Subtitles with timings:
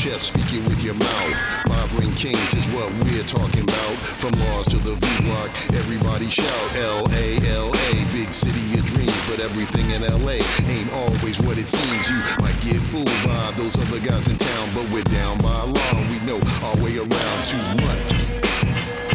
[0.00, 1.36] chest, speak it with your mouth.
[1.68, 3.94] Five ring kings is what we're talking about.
[4.16, 6.48] From Mars to the V block, everybody shout
[6.80, 9.20] L A L A, big city of dreams.
[9.28, 10.40] But everything in LA
[10.72, 12.08] ain't always what it seems.
[12.08, 15.66] You might get fooled by those other guys in town, but we're down by a
[15.68, 15.92] law.
[16.08, 18.00] We know our way around too much.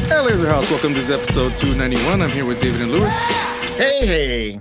[0.06, 2.22] Hey, Laser House, welcome to this episode 291.
[2.22, 3.14] I'm here with David and Lewis,
[3.82, 4.58] Hey, hey.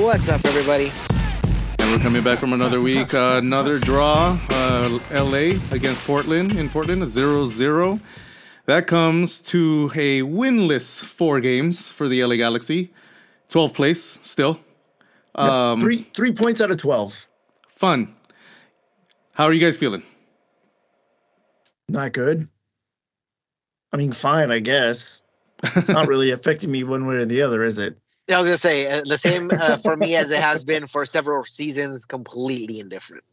[0.00, 0.92] What's up, everybody?
[1.84, 3.12] And we're coming back from another week.
[3.12, 8.00] Uh, another draw, uh, LA against Portland in Portland, a 0 0.
[8.64, 12.90] That comes to a winless four games for the LA Galaxy.
[13.50, 14.58] 12th place still.
[15.34, 17.26] Um, three three points out of twelve.
[17.68, 18.14] Fun.
[19.32, 20.02] How are you guys feeling?
[21.88, 22.48] Not good.
[23.92, 25.22] I mean, fine, I guess.
[25.62, 27.98] It's not really affecting me one way or the other, is it?
[28.32, 31.04] I was gonna say uh, the same uh, for me as it has been for
[31.04, 32.04] several seasons.
[32.06, 33.24] Completely indifferent.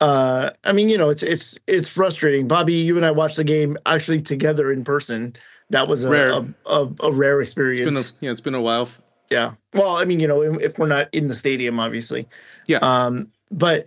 [0.00, 2.46] Uh, I mean, you know, it's it's it's frustrating.
[2.46, 5.34] Bobby, you and I watched the game actually together in person.
[5.70, 6.30] That was a Rare.
[6.30, 7.80] a, a, a rare experience.
[7.80, 8.88] It's been a, yeah, it's been a while.
[9.30, 9.52] yeah.
[9.72, 12.28] Well, I mean, you know, if we're not in the stadium, obviously.
[12.66, 12.78] Yeah.
[12.78, 13.86] Um, but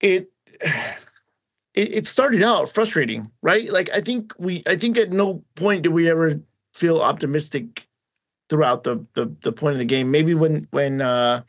[0.00, 0.30] it
[0.62, 0.94] it,
[1.74, 3.70] it started out frustrating, right?
[3.70, 6.40] Like I think we I think at no point did we ever
[6.74, 7.86] feel optimistic
[8.50, 10.10] throughout the the, the point of the game.
[10.10, 11.42] Maybe when when uh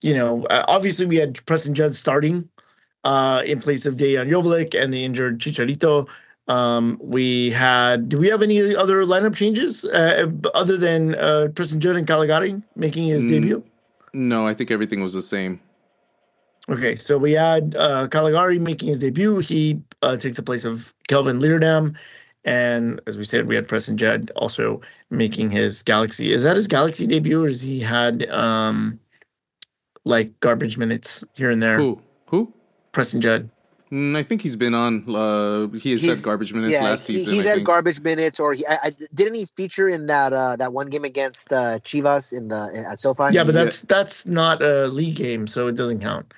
[0.00, 2.48] you know uh, obviously we had Preston Judd starting
[3.04, 6.08] uh in place of Dejan Joveljic and the injured Chicharito.
[6.46, 8.10] Um, we had.
[8.10, 12.62] Do we have any other lineup changes uh, other than uh, Preston Judd and Calegari
[12.76, 13.28] making his Mm.
[13.30, 13.64] debut?
[14.12, 15.58] No, I think everything was the same.
[16.68, 19.38] Okay, so we had uh, Calegari making his debut.
[19.38, 21.96] He uh, takes the place of Kelvin Leerdam.
[22.44, 26.32] And as we said, we had Preston Judd also making his Galaxy.
[26.32, 28.98] Is that his Galaxy debut, or has he had um,
[30.04, 31.78] like garbage minutes here and there?
[31.78, 32.00] Who?
[32.26, 32.52] Who?
[32.92, 33.48] Preston Judd.
[33.90, 35.04] Mm, I think he's been on.
[35.08, 37.34] Uh, he has He's- had garbage minutes yeah, last he- season.
[37.34, 37.66] he's I had think.
[37.66, 41.04] garbage minutes, or he I, I, didn't he feature in that uh, that one game
[41.04, 43.28] against uh, Chivas in the at SoFi?
[43.32, 43.64] Yeah, but Yeah.
[43.64, 46.32] that's that's not a league game, so it doesn't count.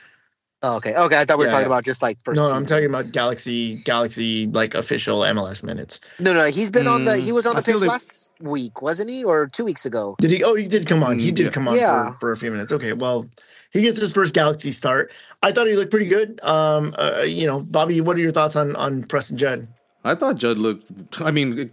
[0.69, 1.21] Oh, okay, okay.
[1.21, 1.75] I thought we were Yeah, talking yeah.
[1.75, 2.41] about just like first.
[2.41, 6.01] no, team I'm talking about Galaxy Galaxy like official MLS minutes.
[6.19, 7.13] No, no, he's been on the.
[7.13, 9.87] Mm, He was on the feel pitch like- last week, wasn't he, or two weeks
[9.87, 10.17] ago?
[10.19, 10.43] Did he?
[10.43, 11.19] Oh, he did come on.
[11.21, 11.51] He Mm, did yeah.
[11.53, 12.11] come on Yeah.
[12.15, 12.73] for, for a few minutes.
[12.73, 13.29] Okay, well,
[13.71, 15.13] he gets his first Galaxy start.
[15.43, 16.41] I thought he looked pretty good.
[16.43, 19.69] Um, uh, you know, Bobby, what are your thoughts on on Preston Judd?
[20.05, 21.21] I thought Judd looked.
[21.21, 21.73] I mean, it-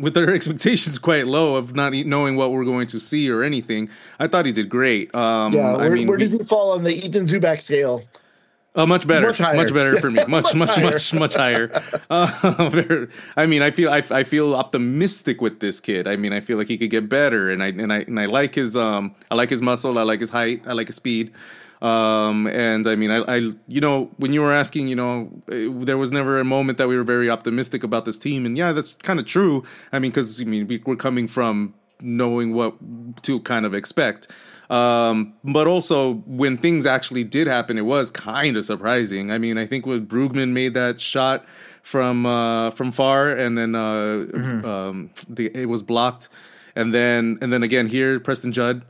[0.00, 3.88] with their expectations quite low of not knowing what we're going to see or anything,
[4.18, 5.14] I thought he did great.
[5.14, 8.02] Um, Yeah, I where, mean, where does he fall on the Ethan Zubak scale?
[8.74, 10.84] uh, much better, Much much, better for me, much, Much much, higher.
[10.84, 11.82] much, much higher.
[12.10, 16.06] Uh, very- I mean, I feel, I, I feel optimistic with this kid.
[16.06, 18.26] I mean, I feel like he could get better, and I, and I, and I
[18.26, 21.32] like his, um, I like his muscle, I like his height, I like his speed.
[21.82, 23.36] Um, and I mean, I, I,
[23.68, 26.88] you know, when you were asking, you know, eh, there was never a moment that
[26.88, 29.62] we were very optimistic about this team, and yeah, that's kind of true.
[29.92, 32.76] I mean, because I mean, we, we're coming from knowing what
[33.22, 34.28] to kind of expect.
[34.68, 39.30] Um, but also when things actually did happen, it was kind of surprising.
[39.30, 41.46] I mean, I think when Brugman made that shot
[41.82, 44.26] from uh, from far, and then uh,
[44.66, 46.28] um, the, it was blocked,
[46.74, 48.84] and then and then again here, Preston Judd.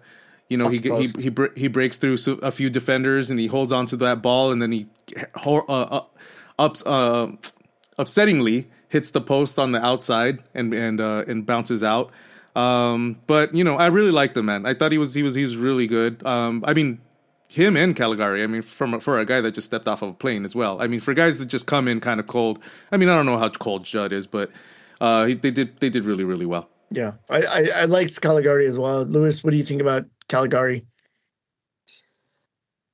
[0.49, 3.87] You know, he he he, he breaks through a few defenders and he holds on
[3.87, 4.87] to that ball, and then he
[5.45, 6.05] uh, uh,
[6.59, 7.33] ups uh,
[7.99, 12.11] upsettingly hits the post on the outside and and uh, and bounces out.
[12.55, 14.67] Um, but you know, I really liked the man.
[14.67, 16.25] I thought he was he was he was really good.
[16.25, 17.01] Um, I mean,
[17.49, 18.43] him and Calegari.
[18.43, 20.81] I mean, from for a guy that just stepped off of a plane as well.
[20.81, 22.59] I mean, for guys that just come in kind of cold.
[22.91, 24.51] I mean, I don't know how cold Judd is, but
[25.01, 26.69] uh, he, they did they did really really well.
[26.91, 29.03] Yeah, I, I I liked Calegari as well.
[29.03, 30.85] Lewis, what do you think about Calegari?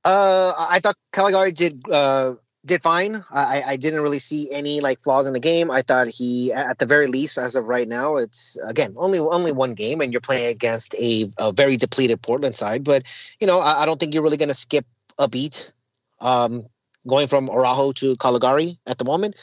[0.04, 2.34] Uh, I thought Calegari did uh,
[2.65, 3.16] did fine.
[3.31, 5.70] I, I didn't really see any like flaws in the game.
[5.70, 9.53] I thought he, at the very least, as of right now, it's again only only
[9.53, 12.84] one game, and you're playing against a, a very depleted Portland side.
[12.84, 13.06] But
[13.40, 14.87] you know, I, I don't think you're really going to skip
[15.19, 15.73] a beat,
[16.20, 16.67] um,
[17.06, 19.37] going from Araujo to Calegari at the moment.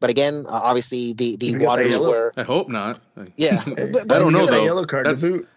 [0.00, 3.00] But again, uh, obviously the the You got the waters were I hope not.
[3.36, 3.62] yeah.
[3.66, 4.64] But, but, I don't know, you though.
[4.64, 5.48] Yellow card to boot.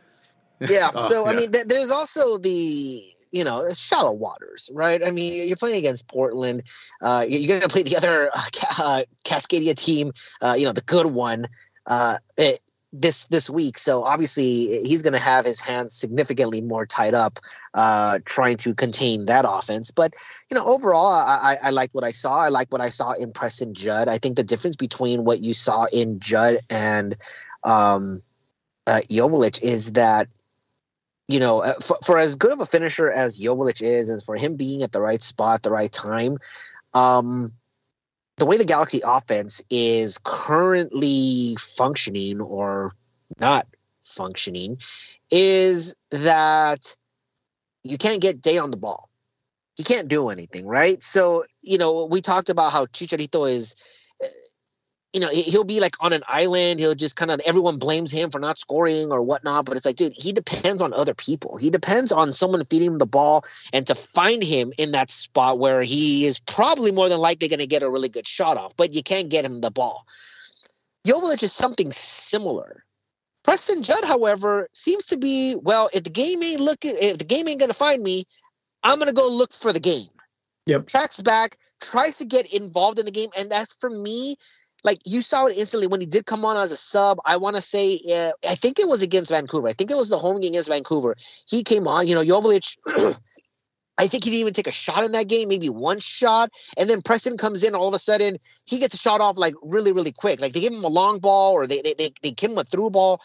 [0.59, 0.91] Yeah.
[0.95, 3.01] Oh, so I mean, th- there's also the
[3.31, 5.01] you know shallow waters, right?
[5.06, 6.63] I mean, you're playing against Portland.
[7.01, 10.11] Uh, you're going to play the other uh, uh, Cascadia team,
[10.41, 11.45] uh, you know, the good one.
[11.88, 12.59] Uh, it,
[12.91, 17.38] this this week, so obviously he's going to have his hands significantly more tied up,
[17.75, 19.91] uh, trying to contain that offense.
[19.91, 20.15] But
[20.50, 22.39] you know, overall, I, I, I like what I saw.
[22.39, 24.07] I like what I saw in Preston Judd.
[24.07, 27.15] I think the difference between what you saw in Judd and
[27.63, 28.23] um,
[28.88, 30.27] uh, Joveljic is that
[31.29, 34.35] you know, uh, for, for as good of a finisher as Joveljic is, and for
[34.35, 36.37] him being at the right spot at the right time,
[36.93, 37.53] Um,
[38.37, 42.93] the way the Galaxy offense is currently functioning or
[43.39, 43.67] not
[44.01, 44.79] functioning
[45.29, 46.95] is that
[47.83, 49.09] you can't get day on the ball.
[49.77, 51.03] You can't do anything, right?
[51.03, 53.75] So, you know, we talked about how Chicharito is
[55.13, 56.79] you know, he'll be like on an island.
[56.79, 59.65] He'll just kind of everyone blames him for not scoring or whatnot.
[59.65, 61.57] But it's like, dude, he depends on other people.
[61.57, 65.57] He depends on someone feeding him the ball and to find him in that spot
[65.57, 68.75] where he is probably more than likely going to get a really good shot off.
[68.77, 70.06] But you can't get him the ball.
[71.07, 72.83] Joveljic is something similar.
[73.44, 75.89] Preston Judd, however, seems to be well.
[75.91, 78.25] If the game ain't looking, if the game ain't going to find me,
[78.83, 80.09] I'm going to go look for the game.
[80.67, 80.88] Yep.
[80.88, 84.35] Tracks back, tries to get involved in the game, and that's for me
[84.83, 87.19] like you saw it instantly when he did come on as a sub.
[87.25, 89.67] I want to say, uh, I think it was against Vancouver.
[89.67, 91.15] I think it was the home game against Vancouver.
[91.47, 92.77] He came on, you know, Joveljic.
[93.99, 96.51] I think he didn't even take a shot in that game, maybe one shot.
[96.77, 99.53] And then Preston comes in, all of a sudden, he gets a shot off like
[99.61, 100.39] really, really quick.
[100.39, 102.63] Like they give him a long ball or they they, they, they give him a
[102.63, 103.21] through ball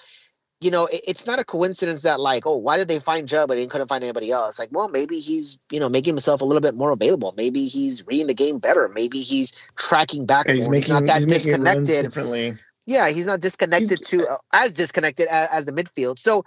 [0.64, 3.49] you know, it, it's not a coincidence that like, oh, why did they find Judd
[3.49, 4.58] but they couldn't find anybody else?
[4.58, 7.34] Like, well, maybe he's you know making himself a little bit more available.
[7.37, 8.88] Maybe he's reading the game better.
[8.88, 10.46] Maybe he's tracking back.
[10.46, 12.02] Yeah, he's, making, he's not that he's disconnected.
[12.05, 12.55] differently.
[12.87, 16.19] Yeah, he's not disconnected he's, to uh, as disconnected as, as, the midfield.
[16.19, 16.44] So,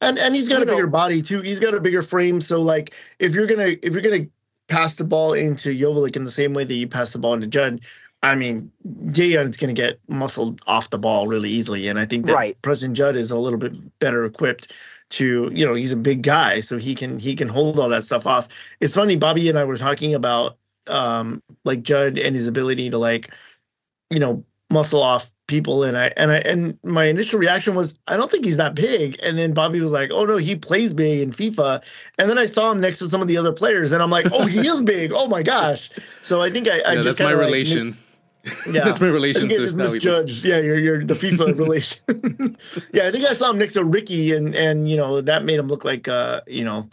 [0.00, 1.40] and and he's got a bigger know, body too.
[1.40, 2.40] He's got a bigger frame.
[2.40, 4.26] So like, if you're gonna if you're gonna
[4.66, 7.46] pass the ball into Joveljic in the same way that you pass the ball into
[7.46, 7.80] Judd,
[8.22, 12.26] I mean, is going to get muscled off the ball really easily, and I think
[12.26, 12.62] that right.
[12.62, 14.74] Preston Judd is a little bit better equipped
[15.10, 18.04] to, you know, he's a big guy, so he can he can hold all that
[18.04, 18.48] stuff off.
[18.80, 22.98] It's funny, Bobby and I were talking about um like Judd and his ability to
[22.98, 23.32] like,
[24.10, 28.18] you know, muscle off people, and I and I and my initial reaction was I
[28.18, 31.20] don't think he's that big, and then Bobby was like, oh no, he plays big
[31.20, 31.82] in FIFA,
[32.18, 34.26] and then I saw him next to some of the other players, and I'm like,
[34.30, 35.88] oh, he is big, oh my gosh.
[36.20, 37.78] So I think I, I yeah, just that's my like relation.
[37.78, 38.00] Mis-
[38.70, 40.44] yeah, that's my relation to is misjudged.
[40.44, 42.56] Yeah, you're you're the FIFA relation.
[42.92, 45.58] yeah, I think I saw him next to Riqui, and and you know that made
[45.58, 46.88] him look like uh you know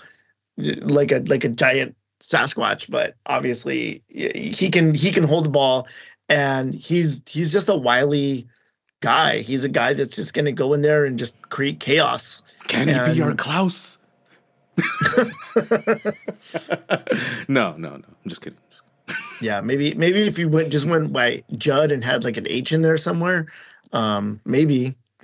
[0.57, 2.89] like a like a giant Sasquatch.
[2.89, 5.87] But obviously he can he can hold the ball,
[6.29, 8.47] and he's he's just a wily
[9.01, 9.39] guy.
[9.39, 12.41] He's a guy that's just going to go in there and just create chaos.
[12.67, 13.99] Can and, he be your Klaus?
[17.47, 17.95] no, no, no.
[17.95, 18.59] I'm just kidding.
[19.39, 22.71] Yeah, maybe maybe if you went just went by Judd and had like an H
[22.71, 23.47] in there somewhere,
[23.93, 24.95] um, maybe.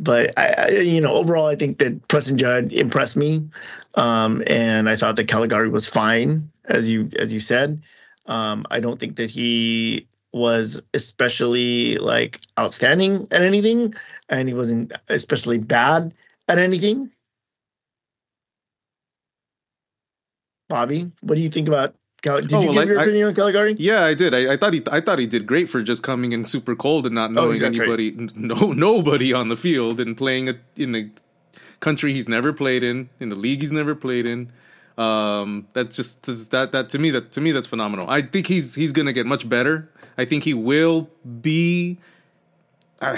[0.00, 3.48] but I, I, you know, overall, I think that Preston Judd impressed me,
[3.94, 7.82] um, and I thought that Calegari was fine, as you as you said.
[8.26, 13.94] Um, I don't think that he was especially like outstanding at anything,
[14.28, 16.12] and he wasn't especially bad
[16.48, 17.10] at anything.
[20.68, 21.94] Bobby, what do you think about?
[22.20, 23.76] Did oh, you well, give your I, opinion on Calegari?
[23.78, 24.34] Yeah, I did.
[24.34, 27.06] I, I, thought he, I thought he did great for just coming in super cold
[27.06, 30.94] and not oh, knowing oh, anybody, no nobody on the field, and playing a, in
[30.96, 31.10] a
[31.80, 34.50] country he's never played in, in the league he's never played in.
[34.98, 38.10] Um, that's just that that to me that to me that's phenomenal.
[38.10, 39.88] I think he's he's gonna get much better.
[40.18, 41.08] I think he will
[41.40, 41.98] be.
[43.00, 43.16] Uh,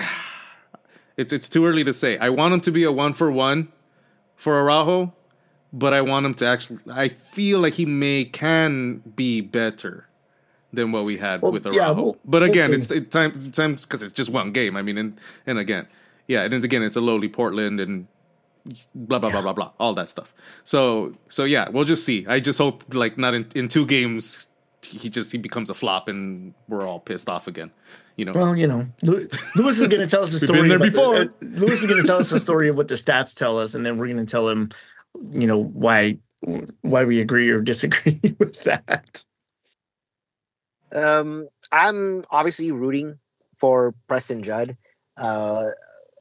[1.17, 2.19] it's it's too early to say.
[2.19, 3.69] I want him to be a one for one
[4.37, 5.15] for Araujo
[5.73, 6.79] but I want him to actually.
[6.91, 10.09] I feel like he may can be better
[10.73, 11.81] than what we had well, with Araujo.
[11.81, 14.77] Yeah, we'll, but again, we'll it's it, time times because it's just one game.
[14.77, 15.87] I mean, and and again,
[16.27, 18.07] yeah, and again, it's a lowly Portland and
[18.95, 19.33] blah blah yeah.
[19.35, 20.35] blah blah blah, all that stuff.
[20.65, 22.27] So so yeah, we'll just see.
[22.27, 24.49] I just hope like not in, in two games
[24.83, 27.71] he just he becomes a flop and we're all pissed off again.
[28.17, 28.33] You know.
[28.35, 30.61] Well, you know, Lewis is going to tell us the story.
[30.61, 31.25] Been there before.
[31.25, 33.59] The, uh, Lewis is going to tell us the story of what the stats tell
[33.59, 34.71] us, and then we're going to tell him
[35.33, 36.19] you know why
[36.83, 39.25] why we agree or disagree with that.
[40.93, 43.19] Um, I'm obviously rooting
[43.57, 44.77] for Preston Judd.
[45.21, 45.67] Uh,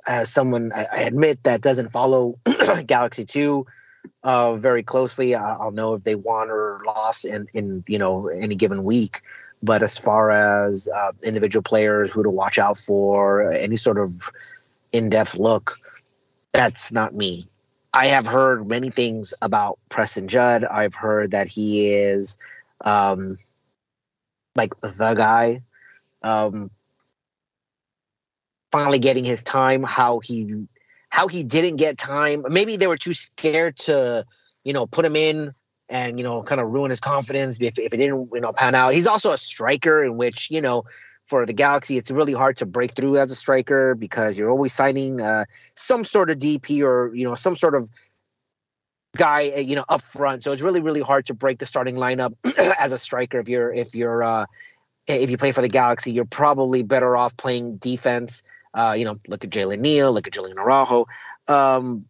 [0.06, 2.40] as someone I, I admit that doesn't follow
[2.86, 3.66] Galaxy Two
[4.24, 8.56] uh, very closely, I'll know if they won or lost in in you know any
[8.56, 9.22] given week.
[9.62, 14.10] But as far as uh, individual players who to watch out for, any sort of
[14.94, 15.78] in-depth look,
[16.54, 17.46] that's not me.
[17.94, 20.64] I have heard many things about Preston Judd.
[20.64, 22.38] I've heard that he is
[22.86, 23.38] um,
[24.56, 25.62] like the guy.
[26.22, 26.70] Um,
[28.72, 29.84] finally getting his time.
[29.84, 30.68] How he
[31.10, 32.46] how he didn't get time.
[32.48, 34.26] Maybe they were too scared to,
[34.64, 35.54] you know, put him in
[35.90, 38.76] and you know kind of ruin his confidence if if it didn't you know pan
[38.76, 38.94] out.
[38.94, 40.86] He's also a striker in which you know
[41.30, 44.74] for the Galaxy, it's really hard to break through as a striker because you're always
[44.74, 45.46] signing uh,
[45.76, 47.90] some sort of DP or you know some sort of
[49.18, 50.44] guy, uh, you know, up front.
[50.44, 52.34] So it's really, really hard to break the starting lineup
[52.80, 53.40] as a striker.
[53.40, 54.46] If you're, if you're, uh,
[55.08, 58.44] if you play for the Galaxy, you're probably better off playing defense.
[58.74, 61.08] Uh, you know, look at Jalen Neal, look at Julian Araujo.
[61.48, 62.06] Um,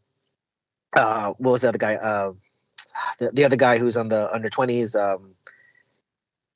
[0.96, 1.96] uh, what was the other guy?
[1.96, 2.34] Uh,
[3.20, 4.96] the, the other guy who's on the under 20s.
[5.00, 5.36] Um,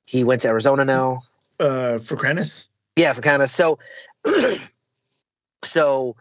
[0.06, 1.22] he went to Arizona now.
[1.60, 2.68] Uh, for Kranis?
[2.96, 3.78] Yeah, for kind of so.
[5.64, 6.16] so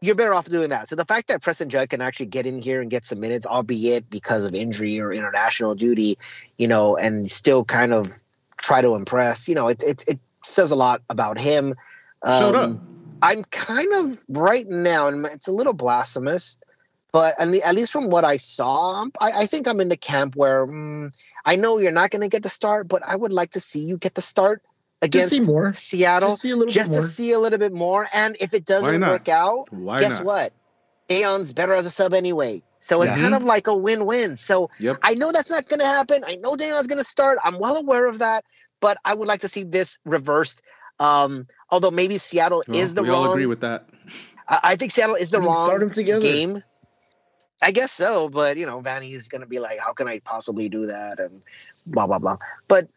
[0.00, 0.88] you're better off doing that.
[0.88, 3.46] So the fact that Preston Judd can actually get in here and get some minutes,
[3.46, 6.16] albeit because of injury or international duty,
[6.56, 8.22] you know, and still kind of
[8.58, 11.74] try to impress, you know, it it, it says a lot about him.
[12.24, 12.70] Showed up.
[12.70, 12.80] Um,
[13.22, 16.58] I'm kind of right now, and it's a little blasphemous,
[17.12, 20.36] but at least from what I saw, I'm- I, I think I'm in the camp
[20.36, 21.10] where mm,
[21.44, 23.80] I know you're not going to get the start, but I would like to see
[23.80, 24.62] you get the start
[25.02, 25.72] Just see against more.
[25.72, 27.06] Seattle Just see a little just bit to more.
[27.08, 28.06] see a little bit more.
[28.14, 30.26] And if it doesn't work out, Why guess not?
[30.26, 30.52] what?
[31.10, 32.62] Aeon's better as a sub anyway.
[32.80, 33.22] So it's Yeah.
[33.22, 34.36] kind of like a win-win.
[34.36, 34.98] So Yep.
[35.02, 36.22] I know that's not going to happen.
[36.26, 37.38] I know Daniel's going to start.
[37.42, 38.44] I'm well aware of that,
[38.80, 40.62] but I would like to see this reversed.
[41.00, 43.24] Um, although maybe Seattle Well, is the we wrong.
[43.26, 43.88] all agree with that.
[44.48, 46.20] I, I think Seattle is the We can wrong together.
[46.20, 46.62] game.
[47.60, 50.68] I guess so, but you know, Vanney's going to be like, "How can I possibly
[50.68, 51.42] do that?" and
[51.86, 52.38] blah blah blah.
[52.68, 52.88] But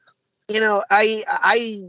[0.48, 1.82] you know, I I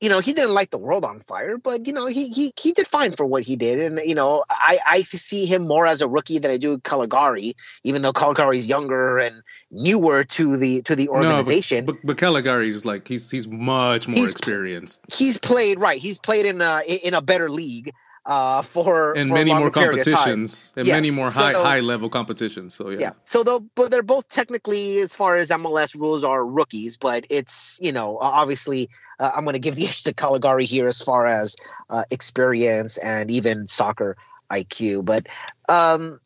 [0.00, 2.70] you know, he didn't light the world on fire, but you know, he he he
[2.70, 6.00] did fine for what he did, and you know, I I see him more as
[6.00, 10.94] a rookie than I do Calegari, even though Calegari's younger and newer to the to
[10.94, 11.84] the No, but- organization.
[11.84, 15.98] but, but Calegari is like he's he's much more He's- experienced he's played right.
[15.98, 17.90] He's played in a in a better league
[18.28, 20.14] uh, for and for many more longer period of time.
[20.14, 22.74] competitions and Yes, many more high so- high level competitions.
[22.74, 23.12] So yeah, Yeah.
[23.24, 26.96] So though, but they're both technically, as far as MLS rules, are rookies.
[26.98, 30.86] But it's you know obviously uh, I'm going to give the edge to Calegari here
[30.86, 31.56] as far as
[31.90, 34.16] uh, experience and even soccer
[34.52, 35.06] IQ.
[35.06, 35.26] But
[35.70, 36.20] um,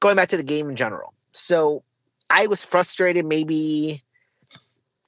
[0.00, 1.82] going back to the game in general, so
[2.30, 4.02] I was frustrated maybe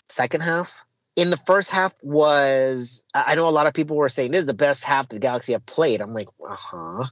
[0.08, 0.84] second half.
[1.16, 4.46] In the first half was I know a lot of people were saying this is
[4.46, 6.00] the best half the Galaxy have played.
[6.00, 7.04] I'm like, uh huh.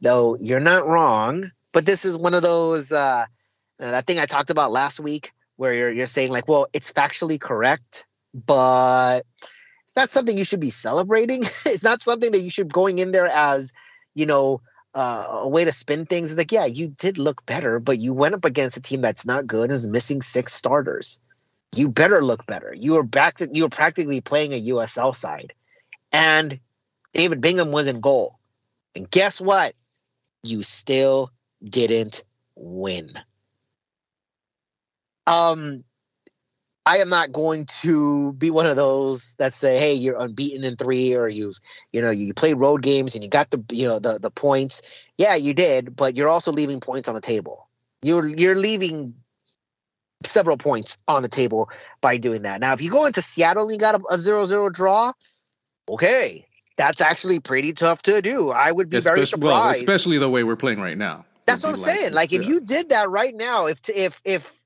[0.00, 3.24] Though you're not wrong, but this is one of those uh,
[3.80, 6.92] uh, that thing I talked about last week where you're you're saying like, well, it's
[6.92, 9.24] factually correct, but
[9.94, 11.38] it's not something you should be celebrating.
[11.42, 13.72] it's not something that you should going in there as,
[14.14, 14.60] you know,
[14.94, 16.30] uh, a way to spin things.
[16.30, 19.24] It's like, yeah, you did look better, but you went up against a team that's
[19.24, 21.20] not good and is missing six starters.
[21.74, 22.74] You better look better.
[22.76, 25.52] You were back to you were practically playing a USL side.
[26.12, 26.60] And
[27.12, 28.38] David Bingham was in goal.
[28.94, 29.74] And guess what?
[30.42, 31.30] You still
[31.68, 32.22] didn't
[32.54, 33.18] win.
[35.26, 35.82] Um,
[36.86, 40.76] I am not going to be one of those that say, "Hey, you're unbeaten in
[40.76, 41.52] three, or you,
[41.92, 44.82] you know, you play road games and you got the, you know, the the points."
[45.16, 47.68] Yeah, you did, but you're also leaving points on the table.
[48.02, 49.14] You're you're leaving
[50.26, 51.68] several points on the table
[52.00, 52.60] by doing that.
[52.60, 55.12] Now, if you go into Seattle and you got a, a zero-zero draw,
[55.88, 58.50] okay, that's actually pretty tough to do.
[58.50, 59.82] I would be very especially, well, surprised.
[59.82, 61.24] especially the way we're playing right now.
[61.46, 62.12] That's what I'm be saying.
[62.14, 64.60] Like, if you did that right now, if if if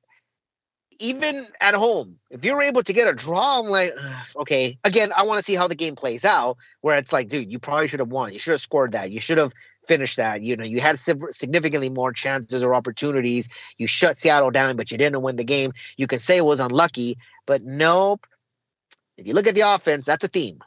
[1.00, 4.79] even at home, if you're able to get a draw, I'm like, ugh, okay.
[4.85, 6.57] Again, I want to see how the game plays out.
[6.81, 8.33] Where it's like, dude, you probably should have won.
[8.33, 9.11] You should have scored that.
[9.11, 9.53] You should have
[9.88, 10.42] finished that.
[10.42, 13.49] You know, you had significantly more chances or opportunities.
[13.78, 15.73] You shut Seattle down, but you didn't win the game.
[15.97, 17.16] You can say it was unlucky,
[17.47, 18.26] but nope.
[19.16, 20.61] If you look at the offense, that's a theme.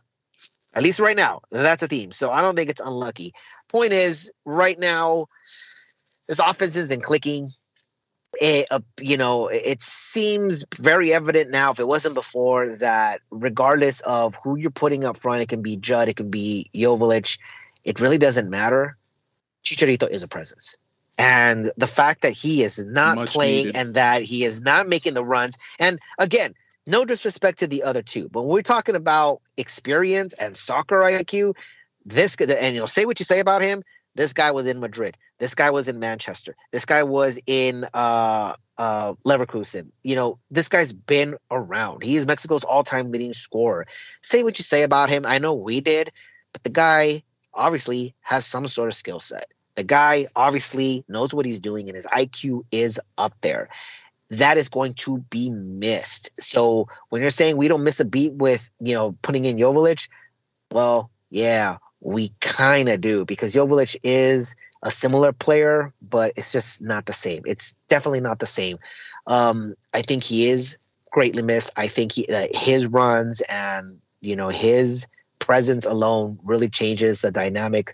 [0.73, 2.11] At least right now, that's a theme.
[2.11, 3.31] So I don't think it's unlucky.
[3.69, 5.27] Point is, right now,
[6.27, 7.53] this offense isn't clicking.
[8.39, 13.99] It, uh, you know, it seems very evident now, if it wasn't before, that regardless
[14.01, 17.37] of who you're putting up front, it can be Judd, it can be Joveljic,
[17.83, 18.95] it really doesn't matter.
[19.63, 20.77] Chicharito is a presence.
[21.17, 23.75] And the fact that he is not Much playing needed.
[23.75, 26.53] and that he is not making the runs, and again,
[26.87, 31.55] no disrespect to the other two, but when we're talking about experience and soccer IQ,
[32.05, 33.83] this and you'll say what you say about him.
[34.15, 35.15] This guy was in Madrid.
[35.37, 36.55] This guy was in Manchester.
[36.71, 39.89] This guy was in uh, uh, Leverkusen.
[40.03, 42.03] You know, this guy's been around.
[42.03, 43.87] He is Mexico's all-time leading scorer.
[44.21, 45.25] Say what you say about him.
[45.25, 46.11] I know we did,
[46.51, 49.47] but the guy obviously has some sort of skill set.
[49.75, 53.69] The guy obviously knows what he's doing, and his IQ is up there.
[54.29, 56.29] That is going to be missed.
[56.39, 60.07] So when you're saying we don't miss a beat with you know putting in Joveljic,
[60.71, 66.81] well, yeah, we kind of do because Joveljic is a similar player, but it's just
[66.81, 67.43] not the same.
[67.45, 68.77] It's definitely not the same.
[69.27, 70.77] Um, I think he is
[71.11, 71.71] greatly missed.
[71.77, 75.07] I think he, uh, his runs and you know his
[75.41, 77.93] presence alone really changes the dynamic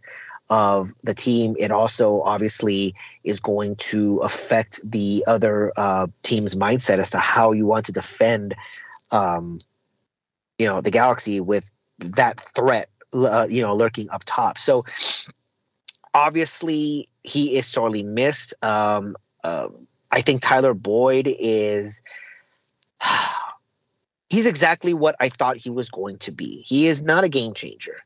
[0.50, 1.56] of the team.
[1.58, 7.52] It also obviously is going to affect the other uh, team's mindset as to how
[7.52, 8.56] you want to defend,
[9.12, 9.60] um,
[10.60, 14.58] you know, the Galaxy with that threat, uh, you know, lurking up top.
[14.58, 14.86] So
[16.14, 18.54] obviously he is sorely missed.
[18.64, 19.70] Um, uh,
[20.12, 22.04] I think Tyler Boyd is.
[24.30, 26.64] He's exactly what I thought he was going to be.
[26.66, 28.02] He is not a game changer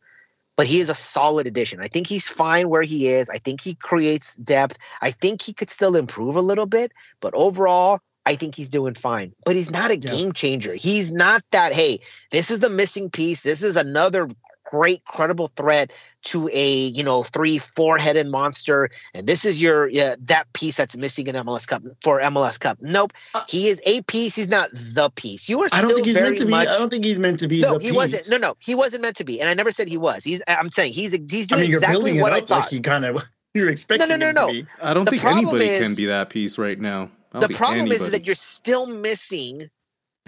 [0.61, 1.79] but he is a solid addition.
[1.81, 3.31] I think he's fine where he is.
[3.31, 4.77] I think he creates depth.
[5.01, 8.93] I think he could still improve a little bit, but overall, I think he's doing
[8.93, 9.33] fine.
[9.45, 10.11] But he's not a yeah.
[10.11, 10.75] game changer.
[10.75, 11.99] He's not that, hey,
[12.29, 13.41] this is the missing piece.
[13.41, 14.29] This is another
[14.71, 15.91] great, credible threat
[16.23, 20.77] to a you know three, four headed monster, and this is your yeah, that piece
[20.77, 22.77] that's missing in MLS Cup for MLS Cup.
[22.81, 24.35] Nope, uh, he is a piece.
[24.35, 25.49] He's not the piece.
[25.49, 25.67] You are.
[25.73, 26.69] I don't think he's meant to much, be.
[26.69, 27.61] I don't think he's meant to be.
[27.61, 27.93] No, he piece.
[27.93, 28.23] wasn't.
[28.29, 29.41] No, no, he wasn't meant to be.
[29.41, 30.23] And I never said he was.
[30.23, 30.41] He's.
[30.47, 31.13] I'm saying he's.
[31.13, 32.61] He's doing I mean, exactly what I thought.
[32.61, 33.23] Like he kind of.
[33.53, 34.07] You're expecting.
[34.07, 34.61] No, no, no, no.
[34.81, 37.09] I don't the think anybody is, can be that piece right now.
[37.33, 37.95] The problem anybody.
[37.95, 39.61] is that you're still missing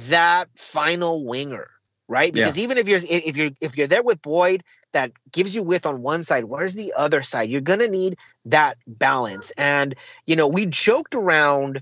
[0.09, 1.69] that final winger,
[2.07, 2.33] right?
[2.33, 2.63] Because yeah.
[2.63, 6.01] even if you're if you're if you're there with Boyd, that gives you width on
[6.01, 6.45] one side.
[6.45, 7.49] Where's the other side?
[7.49, 9.51] You're going to need that balance.
[9.57, 9.95] And,
[10.25, 11.81] you know, we joked around,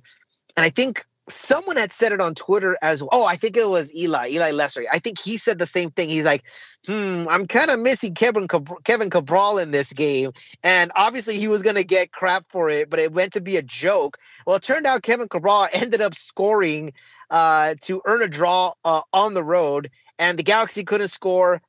[0.58, 3.10] and I think someone had said it on Twitter as well.
[3.12, 4.84] Oh, I think it was Eli, Eli Lesser.
[4.92, 6.10] I think he said the same thing.
[6.10, 6.44] He's like,
[6.86, 8.48] hmm, I'm kind of missing Kevin
[8.84, 10.32] Kevin Cabral in this game.
[10.64, 13.56] And obviously he was going to get crap for it, but it went to be
[13.56, 14.18] a joke.
[14.46, 16.94] Well, it turned out Kevin Cabral ended up scoring
[17.30, 19.90] uh, to earn a draw uh, on the road,
[20.22, 21.62] and the Galaxy couldn't score,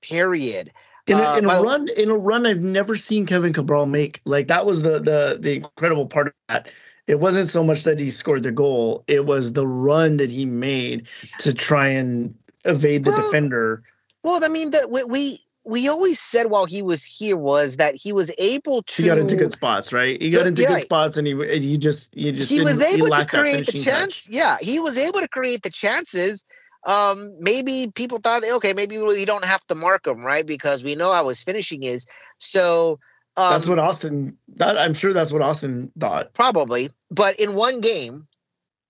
[0.00, 0.72] period.
[1.08, 4.20] In a, uh, in a run, in a run, I've never seen Kevin Cabral make
[4.24, 6.70] like that was the the the incredible part of that.
[7.06, 10.46] It wasn't so much that he scored the goal; it was the run that he
[10.46, 11.06] made
[11.40, 12.34] to try and
[12.64, 13.82] evade the well, defender.
[14.24, 17.94] Well, I mean that we, we we always said while he was here was that
[17.94, 19.02] he was able to.
[19.02, 20.20] He got into good spots, right?
[20.20, 23.10] He got into good spots, and he and he just he just he was able
[23.10, 24.24] to create the chance.
[24.24, 24.34] Touch.
[24.34, 26.46] Yeah, he was able to create the chances
[26.86, 30.46] um, maybe people thought, okay, maybe we don't have to mark him, right?
[30.46, 32.06] Because we know how his finishing is.
[32.38, 33.00] So
[33.36, 34.36] um, that's what Austin.
[34.54, 36.32] That I'm sure that's what Austin thought.
[36.32, 38.26] Probably, but in one game,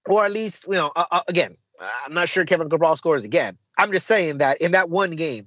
[0.07, 3.57] or at least you know, uh, uh, again, I'm not sure Kevin Cabral scores again.
[3.79, 5.47] I'm just saying that in that one game,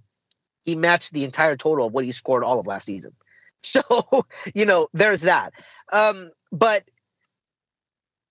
[0.65, 3.13] he matched the entire total of what he scored all of last season.
[3.61, 3.81] So
[4.55, 5.51] you know, there's that.
[5.91, 6.85] Um, but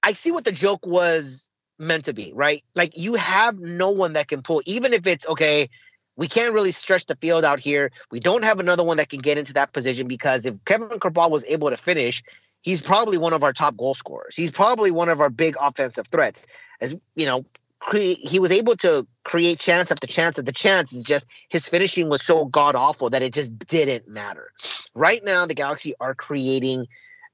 [0.03, 2.63] I see what the joke was meant to be, right?
[2.75, 5.69] Like you have no one that can pull, even if it's okay.
[6.17, 7.93] We can't really stretch the field out here.
[8.11, 11.31] We don't have another one that can get into that position because if Kevin Cabral
[11.31, 12.25] was able to finish,
[12.63, 14.35] he's probably one of our top goal scorers.
[14.37, 16.47] He's probably one of our big offensive threats.
[16.81, 17.45] As you know,
[17.79, 20.93] cre- he was able to create chance after chance after chance.
[20.93, 24.51] It's just his finishing was so god awful that it just didn't matter.
[24.95, 26.87] Right now, the Galaxy are creating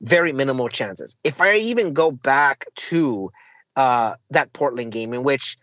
[0.02, 1.16] very minimal chances.
[1.24, 3.30] If I even go back to
[3.76, 5.56] uh, that Portland game in which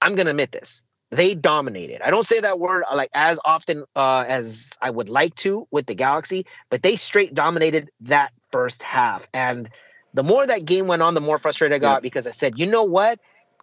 [0.00, 0.84] I'm going to admit this.
[1.10, 2.00] They dominated.
[2.02, 5.66] I don't say that word uh, like as often uh, as I would like to
[5.70, 9.28] with the Galaxy, but they straight dominated that first half.
[9.34, 9.68] And
[10.14, 12.00] the more that game went on, the more frustrated I got yeah.
[12.00, 13.20] because I said, you know what?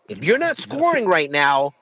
[0.10, 1.73] If you're not scoring right now,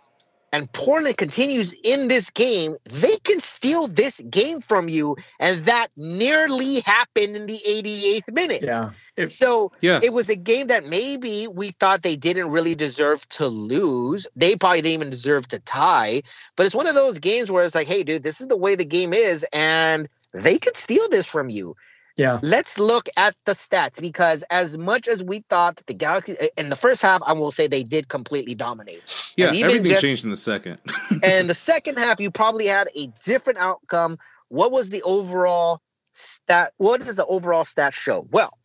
[0.53, 5.15] and Portland continues in this game, they can steal this game from you.
[5.39, 8.63] And that nearly happened in the 88th minute.
[8.63, 8.91] Yeah.
[9.17, 9.99] It, so yeah.
[10.01, 14.25] it was a game that maybe we thought they didn't really deserve to lose.
[14.35, 16.23] They probably didn't even deserve to tie.
[16.55, 18.75] But it's one of those games where it's like, hey, dude, this is the way
[18.75, 19.45] the game is.
[19.51, 21.75] And they could steal this from you.
[22.17, 22.39] Yeah.
[22.41, 26.47] Let's look at the stats because as much as we thought that the Galaxy eh,
[26.57, 29.03] in the first half, I will say they did completely dominate.
[29.37, 30.79] Yeah, everything just, changed in the second.
[31.23, 34.17] and the second half, you probably had a different outcome.
[34.49, 35.79] What was the overall
[36.11, 36.73] stat?
[36.77, 38.27] What does the overall stat show?
[38.31, 38.57] Well,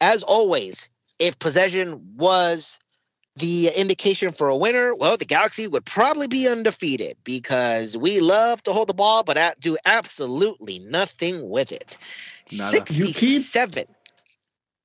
[0.00, 2.78] as always, if possession was
[3.36, 8.62] the indication for a winner, well, the Galaxy would probably be undefeated because we love
[8.62, 11.98] to hold the ball, but do absolutely nothing with it.
[12.50, 12.86] Nada.
[12.86, 13.78] 67.
[13.78, 13.88] You keep,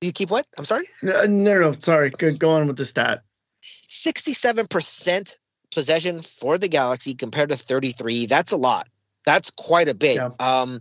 [0.02, 0.46] you keep what?
[0.58, 0.84] I'm sorry?
[1.02, 2.10] No, no, no sorry.
[2.10, 3.22] Go, go on with the stat.
[3.62, 5.38] 67%
[5.72, 8.26] possession for the Galaxy compared to 33.
[8.26, 8.86] That's a lot.
[9.24, 10.16] That's quite a bit.
[10.16, 10.30] Yeah.
[10.40, 10.80] Um,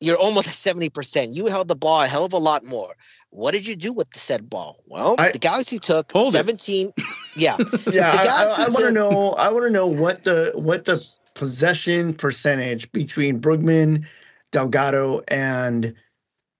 [0.00, 1.34] you're almost at 70%.
[1.34, 2.94] You held the ball a hell of a lot more.
[3.30, 4.82] What did you do with the said ball?
[4.86, 6.92] Well, I, the Galaxy took 17.
[6.96, 7.04] It.
[7.36, 7.56] Yeah.
[7.92, 8.10] yeah.
[8.12, 12.90] I, I want to know I want to know what the what the possession percentage
[12.90, 14.04] between Brugman,
[14.50, 15.94] Delgado, and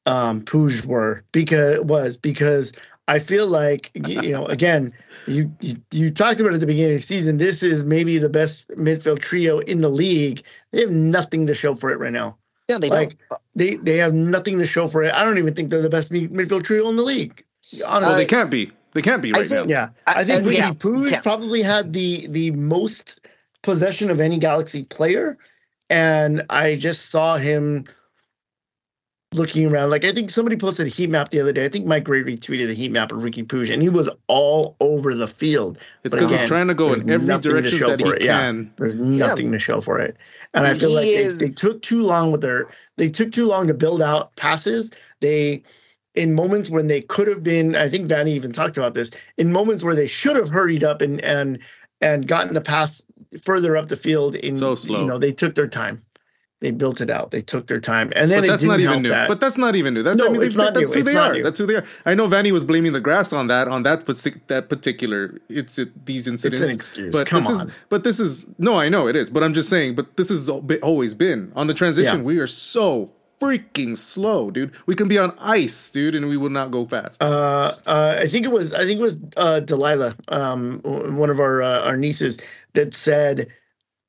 [0.07, 2.73] um Puig were because was because
[3.09, 4.93] I feel like you know again
[5.27, 7.39] you, you, you talked about it at the beginning of the season.
[7.39, 10.45] This is maybe the best midfield trio in the league.
[10.71, 12.38] They have nothing to show for it right now.
[12.69, 13.41] Yeah, they like don't.
[13.55, 15.13] they they have nothing to show for it.
[15.15, 17.45] I don't even think they're the best midfield trio in the league.
[17.87, 18.71] Honestly, Uh, they can't be.
[18.93, 19.65] They can't be I right now.
[19.67, 21.21] yeah, I- I think I- yeah, Puig yeah.
[21.21, 23.21] probably had the the most
[23.63, 25.39] possession of any Galaxy player,
[25.89, 27.85] and I just saw him
[29.33, 29.91] looking around.
[29.91, 31.65] Like I think somebody posted a heat map the other day.
[31.65, 34.77] I think Mike Gray retweeted the heat map of Riqui Puig, and he was all
[34.81, 35.79] over the field.
[36.05, 38.25] It's because he's trying to go in every direction show that he for it.
[38.25, 38.41] Yeah.
[38.41, 38.73] can.
[38.79, 40.17] There's nothing to show for it.
[40.55, 43.47] And I feel He like they, they took too long with their they took too
[43.47, 44.91] long to build out passes.
[45.21, 45.63] They
[46.15, 49.53] in moments when they could have been, I think Vanney even talked about this, in
[49.53, 51.59] moments where they should have hurried up and and
[52.01, 53.05] and gotten the pass
[53.43, 55.01] further up the field in So slow.
[55.01, 56.03] you know, they took their time.
[56.61, 57.31] They built it out.
[57.31, 58.13] They took their time.
[58.17, 59.11] And then But it that's didn't not even new.
[59.11, 59.29] that.
[59.29, 60.03] But that's not even new.
[60.03, 61.03] That, No, I mean, they- not that's new.
[61.03, 61.33] who It's they are.
[61.35, 61.43] new.
[61.45, 61.85] That's who they are.
[62.05, 64.05] I know Vanney was blaming the grass on that on that
[64.49, 66.63] that particular it's it, these incidents.
[66.63, 67.13] It's an excuse.
[67.13, 67.73] But Come this is on.
[67.91, 69.31] but this is no, I know it is.
[69.31, 69.95] But I'm just saying.
[69.95, 72.19] But this has always been on the transition.
[72.19, 72.25] Yeah.
[72.25, 74.73] We are so freaking slow, dude.
[74.87, 77.23] We can be on ice, dude, and we will not go fast.
[77.23, 81.39] uh, uh, I think it was I think it was uh, Delilah, um, one of
[81.39, 82.37] our uh, our nieces,
[82.75, 83.47] that said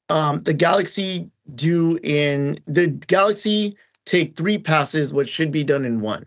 [0.09, 6.01] um, the Galaxy do in the Galaxy take three passes what should be done in
[6.01, 6.25] one.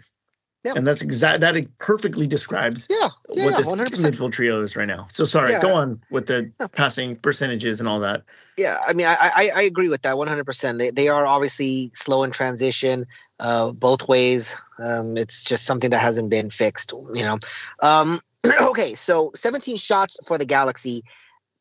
[0.65, 0.75] Yeah.
[0.77, 1.41] And that's exact.
[1.41, 4.15] That it perfectly describes Yeah, yeah, what this one hundred percent.
[4.15, 5.09] midfield trio is right now.
[5.11, 5.61] So sorry, Yeah.
[5.61, 6.69] go on with the Yeah.
[6.69, 8.23] passing percentages and all that.
[8.57, 10.79] Yeah, I mean, I I, I agree with that one hundred percent.
[10.79, 13.07] They they are obviously slow in transition,
[13.41, 14.55] uh, both ways.
[14.79, 17.39] Um, it's just something that hasn't been fixed, you know.
[17.83, 18.21] Um,
[18.63, 21.03] okay, so seventeen shots for the Galaxy,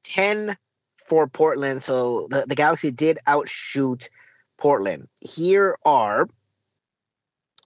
[0.03, 0.55] ten
[1.11, 1.83] for Portland.
[1.83, 4.09] So the the Galaxy did outshoot
[4.57, 5.09] Portland.
[5.21, 6.25] Here are.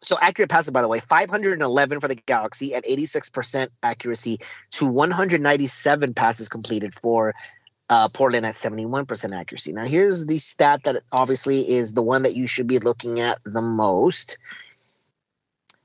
[0.01, 4.37] So accurate passes, by the way, 511 for the Galaxy at 86% accuracy
[4.71, 7.33] to 197 passes completed for
[7.89, 9.73] uh, Portland at 71% accuracy.
[9.73, 13.39] Now, here's the stat that obviously is the one that you should be looking at
[13.45, 14.37] the most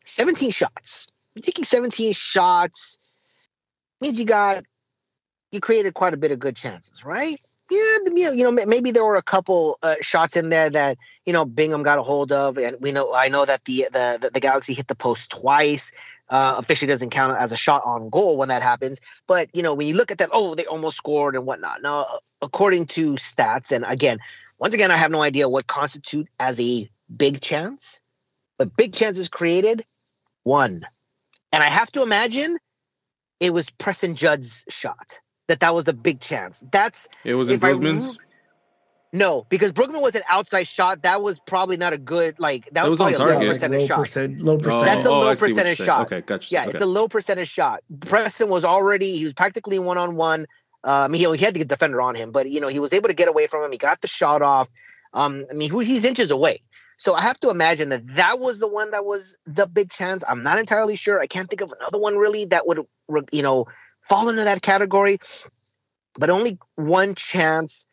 [0.04, 1.06] 17 shots.
[1.34, 2.98] You're taking 17 shots
[4.02, 4.64] means you got,
[5.50, 7.40] you created quite a bit of good chances, right?
[7.70, 11.44] Yeah, you know, maybe there were a couple uh, shots in there that you know
[11.44, 14.74] Bingham got a hold of, and we know I know that the the the, Galaxy
[14.74, 15.92] hit the post twice.
[16.30, 19.74] Uh, officially doesn't count as a shot on goal when that happens, but you know
[19.74, 21.82] when you look at that, oh, they almost scored and whatnot.
[21.82, 22.06] Now,
[22.42, 24.18] according to stats, and again,
[24.58, 28.00] once again, I have no idea what constitute as a big chance,
[28.58, 29.84] but big chances created
[30.42, 30.86] one,
[31.52, 32.58] and I have to imagine
[33.40, 36.64] it was Preston Judd's shot that that was a big chance.
[36.70, 37.72] That's It was in if I
[39.12, 41.02] no, because Brugman was an outside shot.
[41.02, 43.34] That was probably not a good like that, That was, was on probably a low
[43.34, 43.48] target.
[43.48, 43.98] percentage low shot.
[43.98, 44.86] percent, low percent.
[44.86, 46.06] That's a oh, low I see what you're percentage shot.
[46.06, 46.54] Okay, gotcha.
[46.54, 46.70] Yeah, okay.
[46.70, 47.80] it's a low percentage shot.
[48.06, 50.46] Preston was already he was practically one on one.
[50.84, 53.08] I mean, he, he had the defender on him, but you know he was able
[53.08, 53.72] to get away from him.
[53.72, 54.68] He got the shot off.
[55.12, 56.62] Um, I mean, he's inches away.
[56.96, 60.22] So I have to imagine that that was the one that was the big chance.
[60.28, 61.18] I'm not entirely sure.
[61.18, 62.86] I can't think of another one really that would
[63.32, 63.66] you know
[64.10, 65.18] fall into that category.
[66.18, 67.86] But only one chance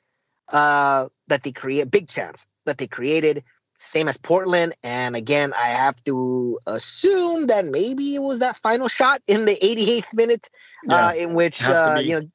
[0.51, 4.73] uh, that they create, big chance that they created, same as Portland.
[4.83, 9.55] And again, I have to assume that maybe it was that final shot in the
[9.61, 10.49] 88th minute,
[10.89, 12.27] uh, in which uh, you know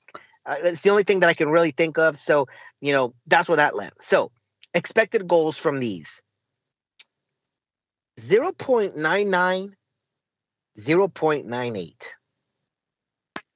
[0.47, 2.17] uh, it's the only thing that I can really think of.
[2.17, 2.47] So
[2.81, 4.07] you know that's where that lands.
[4.07, 4.31] So
[4.73, 6.23] expected goals from these
[8.19, 9.73] 0.99,
[10.79, 12.15] 0.98.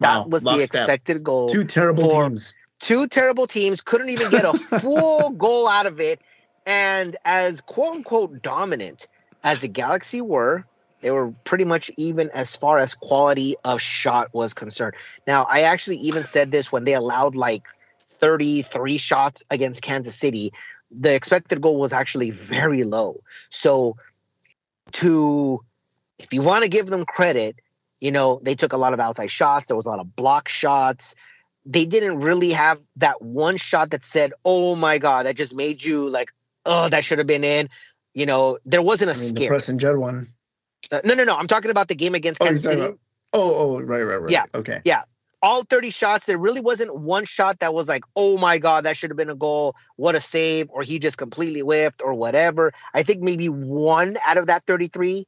[0.00, 2.54] That Wow, was the expected goal Two terrible teams.
[2.80, 6.20] two terrible teams couldn't even get a full goal out of it.
[6.66, 9.08] And as quote unquote dominant
[9.44, 10.64] as the galaxy were
[11.02, 14.94] they were pretty much even as far as quality of shot was concerned.
[15.26, 17.62] Now i actually even said this when they allowed like
[18.08, 20.52] 33 shots against kansas city
[20.90, 23.20] the expected goal was actually very low.
[23.50, 23.96] So
[24.92, 25.60] to
[26.18, 27.56] if you want to give them credit
[28.00, 30.48] you know they took a lot of outside shots there was a lot of block
[30.48, 31.14] shots
[31.66, 35.82] they didn't really have that one shot that said, "Oh my god," that just made
[35.82, 36.30] you like,
[36.64, 37.68] "Oh, that should have been in."
[38.14, 39.48] You know, there wasn't a I mean, the scare.
[39.48, 40.28] Preston Judd one.
[40.92, 41.34] Uh, no, no, no.
[41.34, 42.82] I'm talking about the game against Oh, Kansas City.
[42.82, 42.98] about-
[43.32, 44.30] Oh, oh, right, right, right.
[44.30, 44.44] Yeah.
[44.54, 44.80] Okay.
[44.84, 45.02] Yeah.
[45.42, 48.96] All 30 shots, there really wasn't one shot that was like, "Oh my god, that
[48.96, 52.72] should have been a goal." What a save, or he just completely whipped, or whatever.
[52.94, 55.26] I think maybe one out of that 33.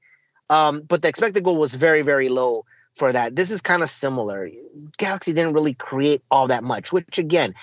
[0.51, 3.37] Um, but the expected goal was very, very low for that.
[3.37, 4.51] This is kind of similar.
[4.97, 7.55] Galaxy didn't really create all that much, which again,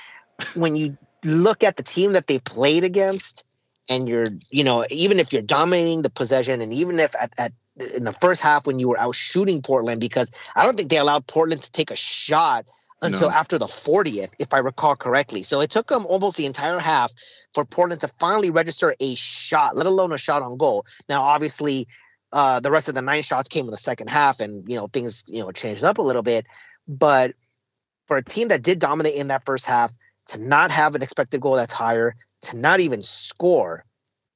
[0.56, 3.44] when you look at the team that they played against,
[3.90, 7.52] and you're, you know, even if you're dominating the possession, and even if at, at
[7.96, 10.98] in the first half when you were out shooting Portland, because I don't think they
[10.98, 12.66] allowed Portland to take a shot
[13.02, 13.36] until No.
[13.36, 15.44] after the 40th, if I recall correctly.
[15.44, 17.12] So it took them almost the entire half
[17.54, 20.86] for Portland to finally register a shot, let alone a shot on goal.
[21.10, 21.86] Now, obviously,
[22.36, 24.88] uh, the rest of the nine shots came in the second half, and you know
[24.88, 26.46] things you know changed up a little bit.
[26.86, 27.34] But
[28.08, 29.94] for a team that did dominate in that first half,
[30.28, 33.86] to not have an expected goal that's higher, to not even score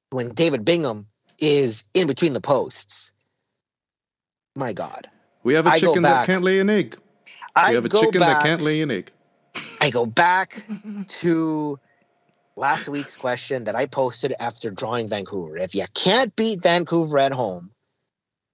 [0.08, 1.06] when David Bingham
[1.42, 3.12] is in between the posts,
[4.56, 5.06] my God,
[5.42, 6.96] We have a I go chicken that can't lay an egg.
[7.54, 8.42] I We have a chicken back.
[8.42, 9.10] that can't lay an egg.
[9.82, 10.66] I go back
[11.06, 11.78] to
[12.56, 15.58] last week's question that I posted after drawing Vancouver.
[15.58, 17.70] If you can't beat Vancouver at home,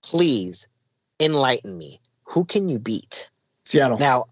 [0.07, 0.69] please
[1.21, 2.01] enlighten me.
[2.25, 3.31] Who can you beat?
[3.64, 3.99] Seattle.
[3.99, 4.27] Now,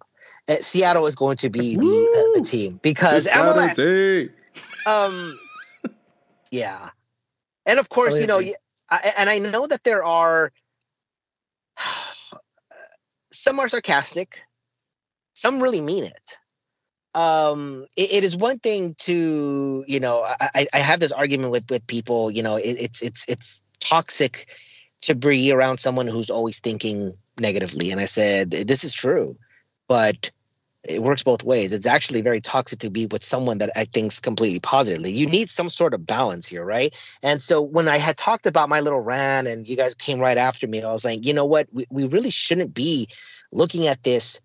[0.48, 3.74] uh, Seattle is going to be the, the, the team because MLS.
[3.74, 4.32] Saturday.
[4.86, 5.38] Um,
[6.50, 6.90] yeah,
[7.66, 8.40] and of course, Oh, you know,
[8.90, 10.52] I, and I know that there are
[13.32, 14.40] some are sarcastic,
[15.34, 16.38] some really mean it.
[17.14, 21.50] Um, it, it is one thing to, you know, I, I- I have this argument
[21.52, 22.30] with with people.
[22.30, 24.46] You know, it, it's it's it's toxic
[25.06, 29.36] to be around someone who's always thinking negatively, and I said this is true,
[29.88, 30.30] but
[30.88, 31.72] it works both ways.
[31.72, 35.10] It's actually very toxic to be with someone that I think's completely positively.
[35.10, 36.94] You need some sort of balance here, right?
[37.22, 40.36] And so when I had talked about my little rant and you guys came right
[40.36, 41.68] after me, I was like, you know what?
[41.72, 43.08] We, we really shouldn't be
[43.50, 44.40] looking at this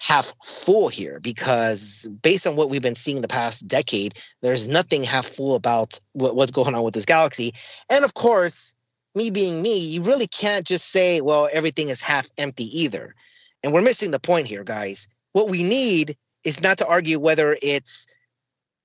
[0.00, 5.02] half full here because based on what we've been seeing the past decade, there's nothing
[5.02, 7.52] half full about what, what's going on with this galaxy.
[7.90, 8.74] And of course,
[9.18, 13.14] me being me, you really can't just say, well, everything is half empty either.
[13.62, 17.56] And we're missing the point here, guys what we need is not to argue whether
[17.62, 18.06] it's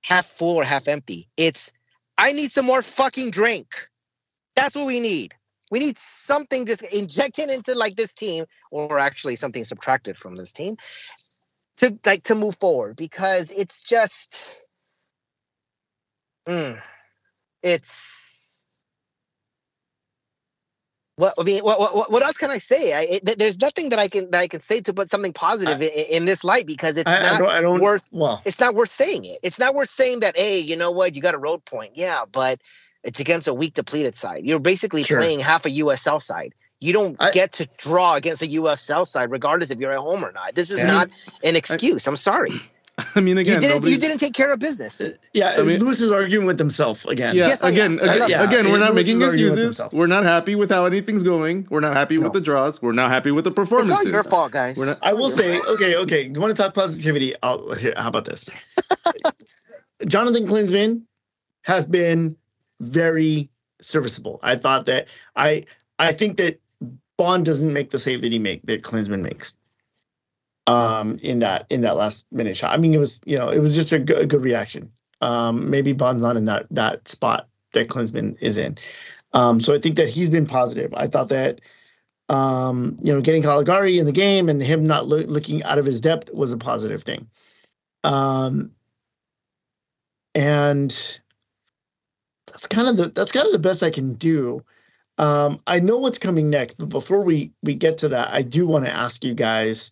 [0.04, 1.28] half full or half empty.
[1.38, 1.72] It's
[2.17, 3.67] I need some more fucking drink.
[4.56, 5.34] That's what we need.
[5.72, 10.54] We need something just injected into like this team, or actually something subtracted from this
[10.54, 10.78] team
[11.78, 14.67] to like to move forward because it's just
[16.48, 16.80] mm,
[17.63, 18.53] it's
[21.15, 21.63] what I mean.
[21.63, 22.93] What, what what else can I say?
[22.93, 25.82] I, it, there's nothing that I can that I can say to put something positive
[25.82, 27.49] in, in this light because it's I, I not don't.
[27.49, 27.82] I don't.
[27.82, 29.39] worth Well, it's not worth saying it.
[29.43, 31.91] It's not worth saying that, hey, you know what, you got a road point.
[31.95, 32.60] Yeah, but
[33.04, 34.45] it's against a weak depleted side.
[34.45, 35.19] You're basically Sure.
[35.19, 36.54] playing half a USL side.
[36.80, 40.26] You don't I- get to draw against a USL side, regardless if you're at home
[40.26, 40.56] or not.
[40.56, 40.88] This is Yeah.
[40.88, 41.10] not
[41.43, 42.08] an excuse.
[42.08, 42.52] I'm sorry.
[43.15, 43.86] I mean, You again, didn't.
[43.88, 45.01] You didn't take care of business.
[45.01, 45.56] Uh, yeah.
[45.58, 47.36] I mean- Lewis is arguing with himself again.
[47.36, 47.73] Yeah, Yes, I am.
[47.73, 48.45] again, again, love it.
[48.45, 49.93] again, we're not Lewis making is arguing with excuses.
[49.93, 51.67] We're not happy with how anything's going.
[51.71, 52.23] We're not happy No.
[52.25, 52.82] with the draws.
[52.84, 53.89] We're not happy with the performance.
[53.89, 54.13] It's performances.
[54.13, 54.77] all your fault, guys.
[54.77, 56.27] We're not- I will say, okay, okay.
[56.32, 57.34] You want to talk positivity?
[57.41, 58.47] I'll, here, how about this?
[60.08, 61.01] Jonathan Klinsmann
[61.63, 62.36] has been
[62.79, 63.49] very
[63.82, 64.39] serviceable.
[64.43, 65.63] I thought that I
[65.99, 66.60] I think that
[67.17, 69.56] Bond doesn't make the save that he make that Klinsmann makes.
[70.67, 72.73] Um, in that in that last minute shot.
[72.73, 74.89] I mean, it was you know it was just a good, good reaction.
[75.19, 78.78] Um, maybe Bond's not in that that spot that Klinsmann is in.
[79.34, 80.93] Um, so I think that he's been positive.
[80.95, 81.60] I thought that
[82.30, 85.86] um, you know, getting Calegari in the game and him not loo- looking out of
[85.86, 87.28] his depth was a positive thing.
[88.04, 88.71] Um,
[90.36, 91.19] and
[92.47, 94.63] that's kind of the that's kind of the best I can do.
[95.17, 98.65] Um, I know what's coming next, but before we we get to that, I do
[98.65, 99.91] want to ask you guys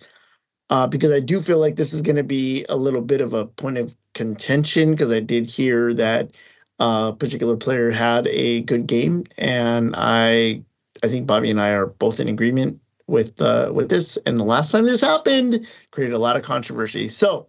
[0.72, 3.34] uh, because I do feel like this is going to be a little bit of
[3.34, 6.32] a point of contention because I did hear that
[6.80, 10.64] a particular player had a good game, and I
[11.04, 14.18] I think Bobby and I are both in agreement with uh, with this.
[14.26, 17.10] And the last time this happened, created a lot of controversy.
[17.10, 17.48] So,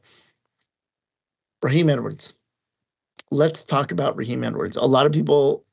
[1.62, 2.34] Raheem Edwards.
[3.30, 4.76] Let's talk about Raheem Edwards.
[4.76, 5.64] A lot of people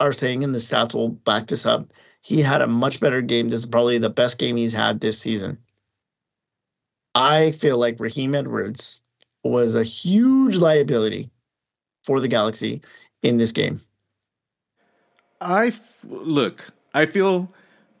[0.00, 1.92] are saying, and the stats will back this up.
[2.22, 3.48] He had a much better game.
[3.48, 5.58] This is probably the best game he's had this season.
[7.14, 9.02] I feel like Raheem Edwards
[9.44, 11.30] was a huge liability
[12.04, 12.80] for the Galaxy
[13.22, 13.80] in this game.
[15.40, 16.70] I f- look.
[16.94, 17.52] I feel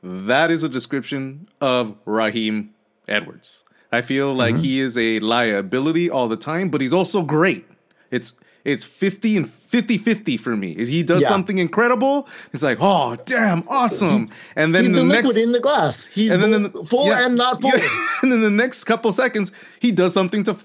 [0.02, 2.74] that is a description of Raheem
[3.06, 3.64] Edwards.
[3.92, 4.64] I feel like Mm-hmm.
[4.64, 7.66] he is a liability all the time, but he's also great.
[8.10, 8.36] It's
[8.68, 10.74] it's 50 and 50-50 for me.
[10.74, 11.28] He does Yeah.
[11.28, 12.28] something incredible.
[12.52, 14.28] It's like, oh damn, awesome.
[14.56, 16.06] And then the the next liquid in the glass.
[16.06, 17.26] He's and then the- full yeah.
[17.26, 17.70] and not full.
[17.70, 17.88] Yeah.
[18.22, 20.56] and then the next couple seconds, he does something to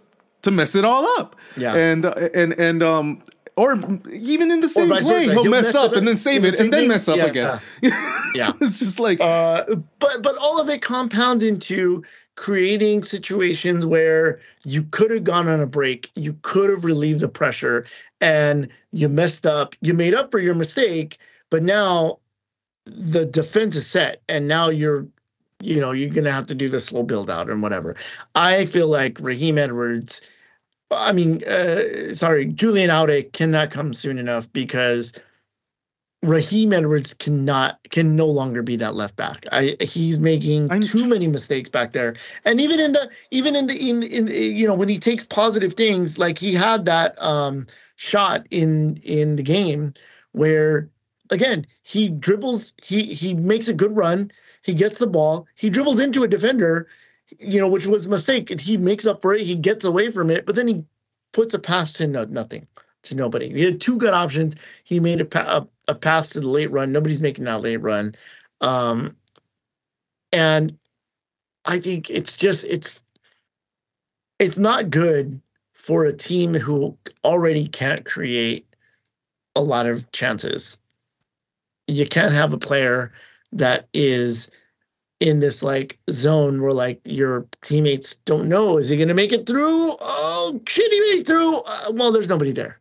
[0.44, 1.36] to mess it all up.
[1.58, 1.76] Yeah.
[1.76, 3.22] and uh, and and um,
[3.56, 3.78] or
[4.12, 6.60] even in the same play, he'll, He'll mess, mess up and then save the it,
[6.60, 7.26] and then mess up Yeah.
[7.26, 7.60] again.
[8.36, 8.52] Yeah.
[8.52, 9.64] so it's just like Uh,
[10.00, 12.04] but but all of it compounds into
[12.36, 17.28] creating situations where you could have gone on a break, you could have relieved the
[17.28, 17.86] pressure,
[18.22, 19.76] and you messed up.
[19.82, 21.18] You made up for your mistake,
[21.50, 22.20] but now
[22.86, 25.08] the defense is set, and now you're
[25.64, 27.96] you know, you're gonna have to do the slow build out and whatever.
[28.36, 30.22] I feel like Raheem Edwards.
[30.92, 35.14] I mean, uh, sorry, Julian Aude cannot come soon enough because
[36.24, 39.46] Raheem Edwards cannot can no longer be that left back.
[39.52, 42.16] I he's making I'm- too many mistakes back there.
[42.46, 45.74] And even in the even in the in in you know when he takes positive
[45.74, 49.94] things like he had that um shot in in the game
[50.32, 50.90] where
[51.30, 54.32] again he dribbles he he makes a good run,
[54.62, 56.88] he gets the ball, he dribbles into a defender,
[57.38, 58.62] you know, which was a mistake.
[58.62, 60.86] He makes up for it, he gets away from it, but then he
[61.34, 62.66] puts a pass to nothing
[63.04, 63.52] to nobody.
[63.54, 64.56] He had two good options.
[64.84, 66.92] He made a, pa- a, pass to the late run.
[66.92, 68.16] Nobody's making that late run.
[68.62, 69.16] Um,
[70.32, 70.78] and
[71.66, 73.04] I think it's just it's
[74.40, 75.40] it's not good
[75.74, 78.66] for a team who already can't create
[79.56, 80.78] a lot of chances.
[81.88, 83.12] You can't have a player
[83.52, 84.50] that is
[85.20, 89.32] in this like zone where like your teammates don't know is he going to make
[89.32, 92.78] it through oh shit he made it through uh, well there's nobody there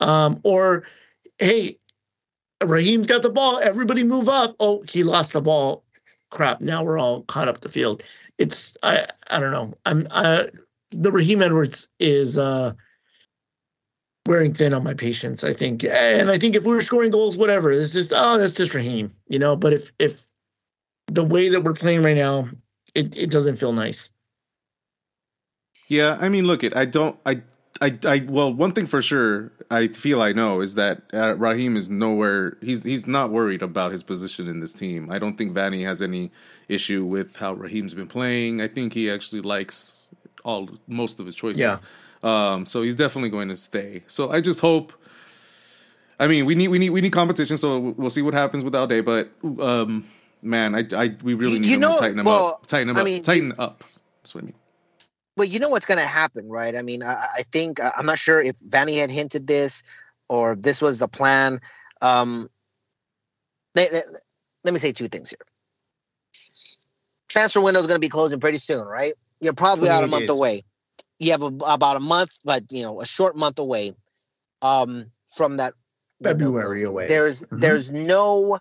[0.00, 0.84] um or
[1.38, 1.78] hey
[2.62, 5.84] Raheem's got the ball everybody move up oh he lost the ball
[6.30, 8.02] crap now we're all caught up the field
[8.38, 10.44] it's i i don't know i'm uh
[10.90, 12.72] the Raheem Edwards is uh
[14.26, 17.36] wearing thin on my patience i think and i think if we were scoring goals
[17.36, 20.24] whatever it's just oh that's just Raheem you know but if if
[21.06, 22.48] the way that we're playing right now,
[22.94, 24.12] it, it doesn't feel nice.
[25.88, 26.74] Yeah, I mean, look, it.
[26.74, 27.18] I don't.
[27.26, 27.42] I.
[27.80, 27.98] I.
[28.04, 28.24] I.
[28.28, 32.56] Well, one thing for sure, I feel I know is that uh, Raheem is nowhere.
[32.60, 35.10] He's he's not worried about his position in this team.
[35.10, 36.30] I don't think Vanney has any
[36.68, 38.60] issue with how Raheem's been playing.
[38.60, 40.06] I think he actually likes
[40.44, 41.60] all most of his choices.
[41.60, 41.76] Yeah.
[42.22, 42.64] Um.
[42.64, 44.02] So he's definitely going to stay.
[44.06, 44.92] So I just hope.
[46.20, 47.56] I mean, we need we need we need competition.
[47.56, 49.00] So we'll see what happens with Day.
[49.00, 50.04] But um,
[50.42, 52.66] man, I I we really need you him know- to tighten him well, up.
[52.66, 53.04] Tighten him I up.
[53.04, 53.82] mean, tighten up.
[54.22, 54.54] That's what I mean.
[55.36, 56.76] But you know what's going to happen, right?
[56.76, 59.82] I mean, I, I think I'm not sure if Vanney had hinted this
[60.28, 61.60] or this was the plan.
[62.00, 62.48] Um,
[63.74, 64.04] let, let,
[64.64, 65.38] let me say two things here.
[67.28, 69.14] Transfer window is going to be closing pretty soon, right?
[69.40, 70.62] You're probably out a month away.
[71.18, 73.92] You have a, about a month, but you know, a short month away
[74.62, 75.74] um, from that
[76.22, 77.06] February away.
[77.06, 77.60] There's Mhm.
[77.60, 78.58] there's no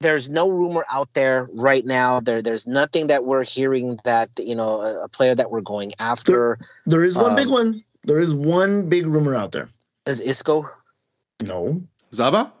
[0.00, 2.20] there's no rumor out there right now.
[2.20, 5.92] There there's nothing that we're hearing that you know a, a player that we're going
[5.98, 7.84] after There is one big Um, one.
[8.04, 9.68] There is one big rumor out there.
[10.06, 10.64] is Isco.
[11.44, 11.80] No,
[12.12, 12.52] Zava.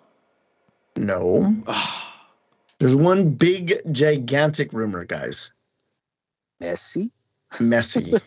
[0.96, 1.54] no.
[2.78, 5.52] There's one big, gigantic rumor, guys.
[6.62, 7.10] Messi.
[7.52, 8.14] Messi.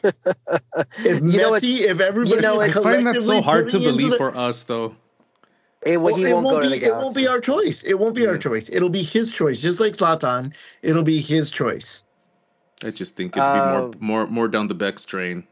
[1.06, 3.80] if You know, Messi, if everybody, you know, I it's- find that so hard to
[3.80, 4.96] believe the- for us, though.
[5.86, 7.84] It, Well, he it won't, go to be, the It won't be our choice.
[7.84, 8.70] It won't be our choice.
[8.70, 10.54] It'll be his choice, just like Zlatan.
[10.82, 12.06] It'll be his choice.
[12.84, 15.46] I just think it'd Uh, be more, more, more down the Beck's train.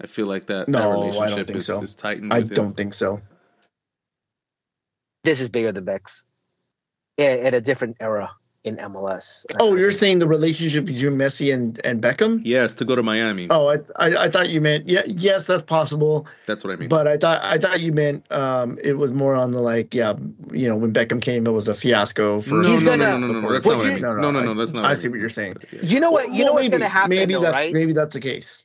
[0.00, 1.82] I feel like that, that No, I don't relationship think is, so.
[1.82, 2.32] is tightened.
[2.32, 2.54] I with him.
[2.56, 3.20] don't think so.
[5.24, 6.26] This is bigger than Bex.
[7.20, 8.30] At, at a different era
[8.64, 9.44] in MLS.
[9.60, 9.98] Oh, I you're think.
[9.98, 12.40] saying the relationship between Messi and, and Beckham?
[12.44, 13.48] Yes, to go to Miami.
[13.50, 15.02] Oh, I, I I thought you meant yeah.
[15.06, 16.26] Yes, that's possible.
[16.46, 16.88] That's what I mean.
[16.88, 20.14] But I thought I thought you meant um it was more on the like yeah
[20.52, 23.26] you know when Beckham came it was a fiasco for no, He's no, gonna- no,
[23.26, 24.02] no, no, no, that's Would not what I you- mean.
[24.02, 24.84] No, No, no, no, no, I- that's not.
[24.84, 25.12] I what see mean.
[25.12, 25.56] what you're saying.
[25.82, 26.32] You know what?
[26.32, 27.72] You know Well, what's maybe, going to happen, Maybe though, that's right?
[27.72, 28.64] maybe that's the case.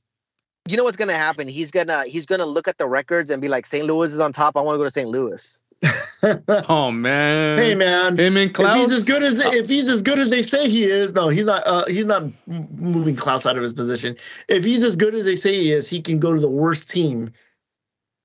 [0.70, 1.48] You know what's going to happen?
[1.48, 3.86] He's gonna he's gonna look at the records and be like, St.
[3.86, 4.56] Louis is on top.
[4.58, 5.08] I want to go to St.
[5.10, 5.64] Louis.
[6.68, 7.58] Oh man.
[7.58, 10.30] hey man, Him and if he's as good as they, if he's as good as
[10.30, 11.62] they say he is, no, he's not.
[11.66, 14.16] Uh, he's not moving Klauss out of his position.
[14.50, 16.90] If he's as good as they say he is, he can go to the worst
[16.90, 17.32] team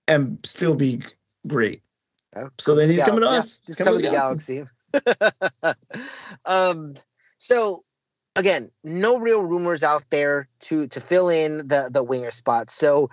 [0.08, 1.02] and still be
[1.46, 1.82] great.
[2.34, 3.38] Uh, So come then the he's coming to Galaxy.
[3.38, 3.58] us.
[3.60, 4.64] Just He's come to coming the Galaxy.
[6.46, 6.94] um,
[7.38, 7.84] so
[8.36, 12.70] again, no real rumors out there to to fill in the the winger spot.
[12.70, 13.10] So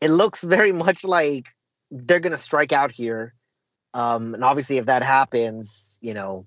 [0.00, 1.46] it looks very much like
[1.94, 3.34] they're going to strike out here.
[3.94, 6.46] Um, and obviously, if that happens, you know,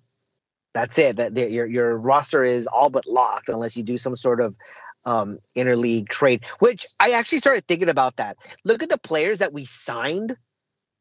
[0.73, 1.15] that's it.
[1.15, 4.57] That your your roster is all but locked unless you do some sort of
[5.05, 6.43] um, interleague trade.
[6.59, 8.37] Which I actually started thinking about that.
[8.65, 10.37] Look at the players that we signed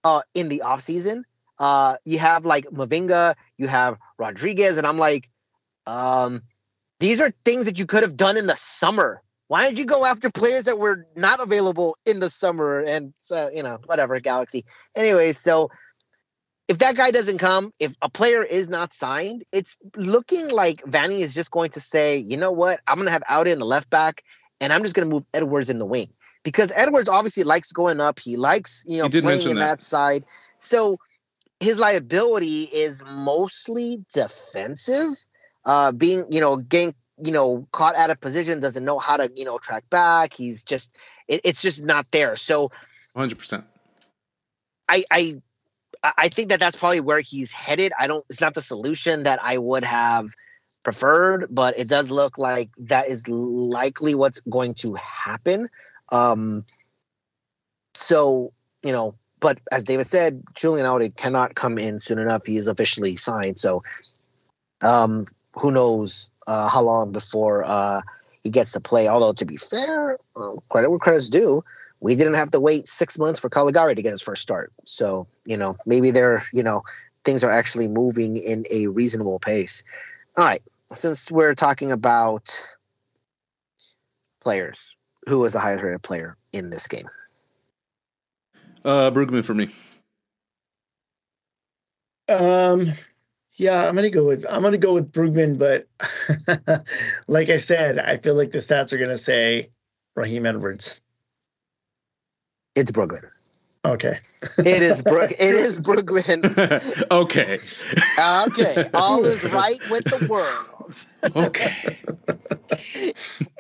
[0.05, 1.25] uh, in the offseason.
[1.59, 5.29] Uh, you have like Mavinga, you have Rodriguez, and I'm like,
[5.87, 6.43] um,
[7.01, 9.23] these are things that you could have done in the summer.
[9.49, 12.81] Why did you go after players that were not available in the summer?
[12.81, 14.65] And so, you know, whatever, Galaxy.
[14.97, 15.71] Anyway, so
[16.69, 21.21] if that guy doesn't come, if a player is not signed, it's looking like Vanney
[21.21, 23.65] is just going to say, you know what, I'm going to have out in the
[23.65, 24.23] left back,
[24.61, 26.09] and I'm just going to move Edwards in the wing
[26.43, 28.19] because Edwards obviously likes going up.
[28.19, 29.79] He likes you know playing in that.
[29.79, 30.25] that side.
[30.57, 30.99] So
[31.61, 35.11] his liability is mostly defensive.
[35.67, 39.31] uh, being you know getting you know caught out of position, doesn't know how to
[39.35, 40.33] you know track back.
[40.33, 40.91] He's just
[41.29, 42.37] it, it's just not there.
[42.37, 42.71] So
[43.15, 43.65] Hundred percent.
[44.89, 45.35] I I
[46.03, 47.93] I think that that's probably where he's headed.
[47.99, 48.25] I don't.
[48.29, 50.29] It's not the solution that I would have
[50.83, 55.67] preferred, but it does look like that is likely what's going to happen.
[56.13, 56.65] Um,
[57.95, 58.53] so
[58.85, 62.47] you know, but as David said, Julian Aude cannot come in soon enough.
[62.47, 63.59] He is officially signed.
[63.59, 63.83] So,
[64.83, 65.25] um,
[65.59, 68.01] who knows uh, how long before uh,
[68.43, 69.09] he gets to play?
[69.09, 71.63] Although to be fair, uh, credit where credit's due
[72.01, 74.73] we didn't have to wait six months for Calegari to get his first start.
[74.85, 76.83] So, you know, maybe they're, you know,
[77.25, 79.83] things are actually moving in a reasonable pace.
[80.37, 80.63] All right.
[80.93, 82.61] Since we're talking about
[84.41, 87.09] players, who was the highest rated player in this game?
[88.85, 89.69] Uh, Brugman for me.
[92.29, 92.93] Um,
[93.57, 95.89] yeah, I'm gonna go with I'm gonna go with Brugman, but
[97.27, 99.71] like I said, I feel like the stats are gonna say
[100.15, 101.01] Raheem Edwards.
[102.75, 103.23] It's Brooklyn.
[103.87, 104.19] Okay.
[104.59, 105.31] It is Brook.
[105.39, 106.43] It is Brooklyn.
[107.11, 107.59] okay.
[108.19, 108.89] okay.
[108.93, 110.76] All is right with the world.
[111.37, 111.99] Okay.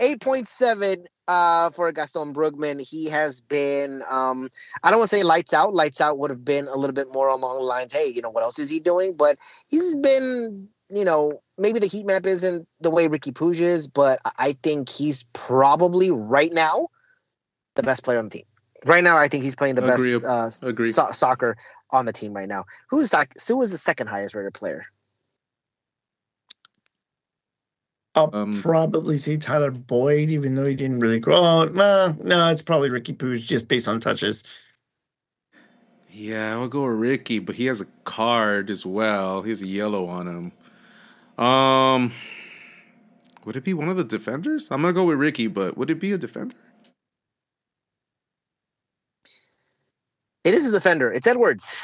[0.01, 2.81] 8.7 uh, for Gaston Brugman.
[2.81, 4.49] He has been, um,
[4.83, 5.74] I don't want to say lights out.
[5.74, 8.31] Lights out would have been a little bit more along the lines, hey, you know,
[8.31, 9.14] what else is he doing?
[9.16, 13.89] But he's been, you know, maybe the heat map isn't the way Riqui Puig is,
[13.89, 16.89] but I think he's probably right now
[17.74, 18.45] the best player on the team.
[18.87, 20.14] Right now, I think he's playing the Agree.
[20.14, 21.57] best uh, so- soccer
[21.93, 22.64] on the team right now.
[22.91, 23.14] Who's
[23.49, 24.83] who is the second highest rated player?
[28.17, 31.37] I'll Um, probably see Tyler Boyd, even though he didn't really grow.
[31.37, 34.45] Oh, well, no, it's probably Riqui Puig just based on touches.
[36.11, 39.43] Yeah, I'll go with Riqui, but he has a card as well.
[39.43, 40.53] He has a yellow on
[41.39, 41.45] him.
[41.45, 42.12] Um,
[43.45, 44.71] would it be one of the defenders?
[44.71, 46.57] I'm gonna go with Riqui, but would it be a defender?
[50.45, 51.12] It is a defender.
[51.12, 51.83] It's Edwards.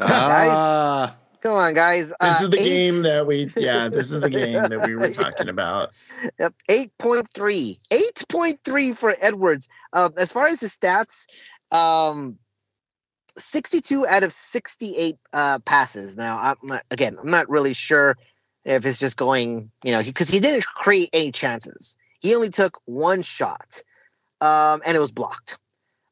[0.00, 0.78] Come on, guys.
[0.88, 2.12] Ah, Come on, guys.
[2.20, 4.96] This Uh, is the eight- game that we, yeah, this is the game that we
[4.96, 5.84] were talking about.
[6.40, 7.78] Yep, 8.3.
[7.88, 9.68] 8.3 for Edwards.
[9.92, 11.28] Um, as far as the stats,
[11.70, 12.36] um,
[13.36, 16.16] 62 out of 68 uh, passes.
[16.16, 18.16] Now, I'm not, again, I'm not really sure
[18.64, 21.96] if it's just going, you know, because he didn't create any chances.
[22.22, 23.82] He only took one shot,
[24.40, 25.58] um, and it was blocked.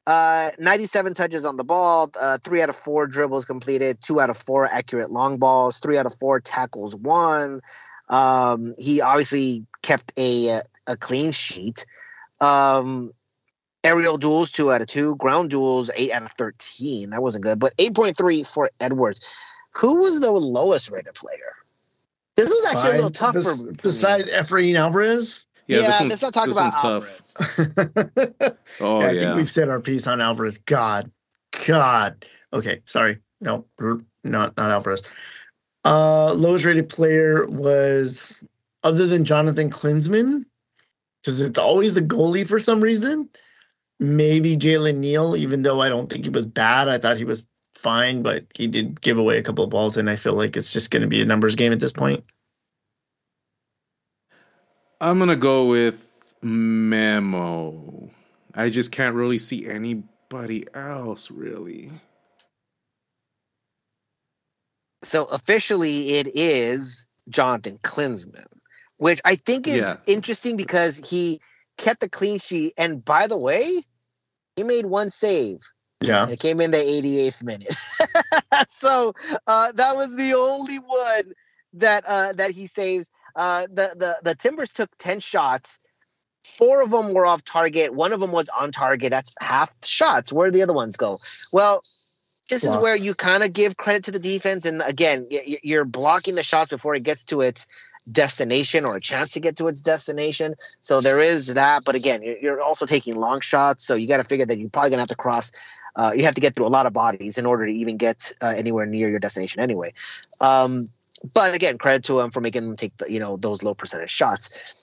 [0.07, 4.29] Uh, 97 touches on the ball, uh, three out of four dribbles completed, two out
[4.29, 7.61] of four accurate long balls, three out of four tackles won.
[8.11, 11.87] Um, he obviously kept a a clean sheet.
[12.41, 13.13] Um,
[13.83, 17.11] aerial duels two out of two, ground duels eight out of thirteen.
[17.11, 19.35] That wasn't good, but eight point three for Edwards.
[19.77, 21.55] Who was the lowest rated player?
[22.37, 23.77] This was actually a little tough Bes- for, for me.
[23.83, 27.69] Besides Efrain Alvarez, yeah, Yeah, this one's, let's not talk this about one's tough.
[27.69, 28.57] Alvarez.
[28.81, 30.59] Oh I yeah, think we've said our piece on Alvarez.
[30.59, 31.11] God,
[31.67, 32.25] God.
[32.53, 33.19] Okay, sorry.
[33.41, 33.65] No,
[34.25, 35.13] not not Alvarez.
[35.85, 38.45] Uh, lowest rated player was
[38.83, 40.45] other than Jonathan Klinsmann,
[41.23, 43.29] because it's always the goalie for some reason.
[44.01, 46.89] Maybe Jalen Neal, even though I don't think he was bad.
[46.89, 50.11] I thought he was fine, but he did give away a couple of balls, and
[50.11, 52.25] I feel like it's just going to be a numbers game at this point.
[55.01, 58.11] I'm gonna go with Memo.
[58.55, 61.91] I just can't really see anybody else really.
[65.03, 68.47] So officially, it is Jonathan Klinsmann,
[68.97, 69.97] which I think is Yeah.
[70.07, 71.41] interesting because he
[71.77, 72.73] kept a clean sheet.
[72.79, 73.83] And by the way,
[74.57, 75.59] he made one save.
[76.01, 76.29] Yeah.
[76.29, 77.75] It came in the 88th minute.
[78.69, 79.13] so
[79.47, 81.33] uh, that was the only one
[81.75, 83.11] that uh, that he saves.
[83.37, 85.81] Uh, the the the Timbers took 10 shots.
[86.45, 87.95] Four of them were off target.
[87.95, 89.11] One of them was on target.
[89.11, 90.33] That's half the shots.
[90.33, 91.19] Where the other ones go?
[91.53, 91.83] Well,
[92.51, 94.67] this is where you kind of give credit to the defense.
[94.67, 97.67] And again, you're blocking the shots before it gets to its
[98.13, 100.55] destination or a chance to get to its destination.
[100.81, 101.85] So there is that.
[101.85, 103.85] But again, you're, you're also taking long shots.
[103.85, 105.53] So you got to figure that you're probably going to have to cross.
[105.97, 108.33] Uh, you have to get through a lot of bodies in order to even get
[108.43, 109.95] uh, anywhere near your destination anyway.
[110.41, 110.91] Um,
[111.33, 114.11] but again, credit to him for making them take the, you know those low percentage
[114.11, 114.77] shots.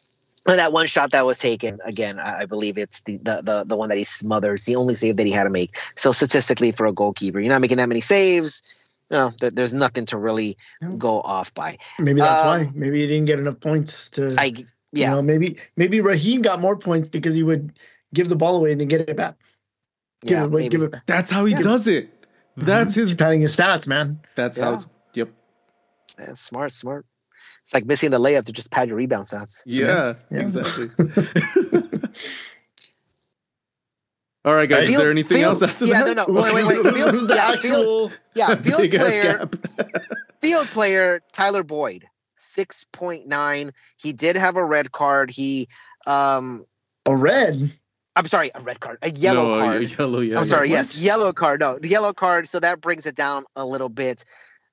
[0.47, 3.63] And that one shot that was taken, again, I, I believe it's the, the the
[3.63, 4.59] the one that he smothered.
[4.65, 5.77] The only save that he had to make.
[5.95, 8.77] So statistically, for a goalkeeper, you're not making that many saves.
[9.11, 10.57] No, there, there's nothing to really
[10.97, 11.77] go off by.
[11.99, 12.69] Maybe that's Um, why.
[12.73, 14.33] Maybe he didn't get enough points to.
[14.37, 17.73] I You yeah, know, maybe maybe Raheem got more points because he would
[18.13, 19.35] give the ball away and then get it back.
[20.25, 20.69] Give yeah, it away, maybe.
[20.69, 21.05] give it back.
[21.05, 21.61] That's how he Yeah.
[21.61, 22.09] does it.
[22.57, 23.15] That's He's his.
[23.15, 24.19] padding his stats, man.
[24.35, 24.73] That's how.
[24.73, 25.29] It's, yep.
[26.21, 27.05] Yeah, smart, smart.
[27.63, 29.63] It's like missing the layup to just pad your rebound stats.
[29.65, 30.39] Yeah, Yeah.
[30.39, 30.85] exactly.
[34.43, 34.89] All right, guys.
[34.89, 36.17] Is there anything field- else after yeah, that?
[36.17, 36.41] no, no.
[36.41, 36.77] Wait, wait, wait.
[36.95, 39.49] Field, Who's the yeah, field, yeah, field player,
[40.41, 42.05] field player Tyler Boyd,
[42.35, 43.71] six point nine.
[44.01, 45.29] He did have a red card.
[45.29, 45.67] He,
[46.07, 46.65] um,
[47.07, 47.71] A red.
[48.15, 49.81] I'm sorry, a red card, a yellow No, card.
[49.81, 50.39] y- Yellow, yeah.
[50.39, 50.73] I'm sorry, What?
[50.75, 51.59] yes, yellow card.
[51.61, 52.47] No, the yellow card.
[52.47, 54.25] So that brings it down a little bit.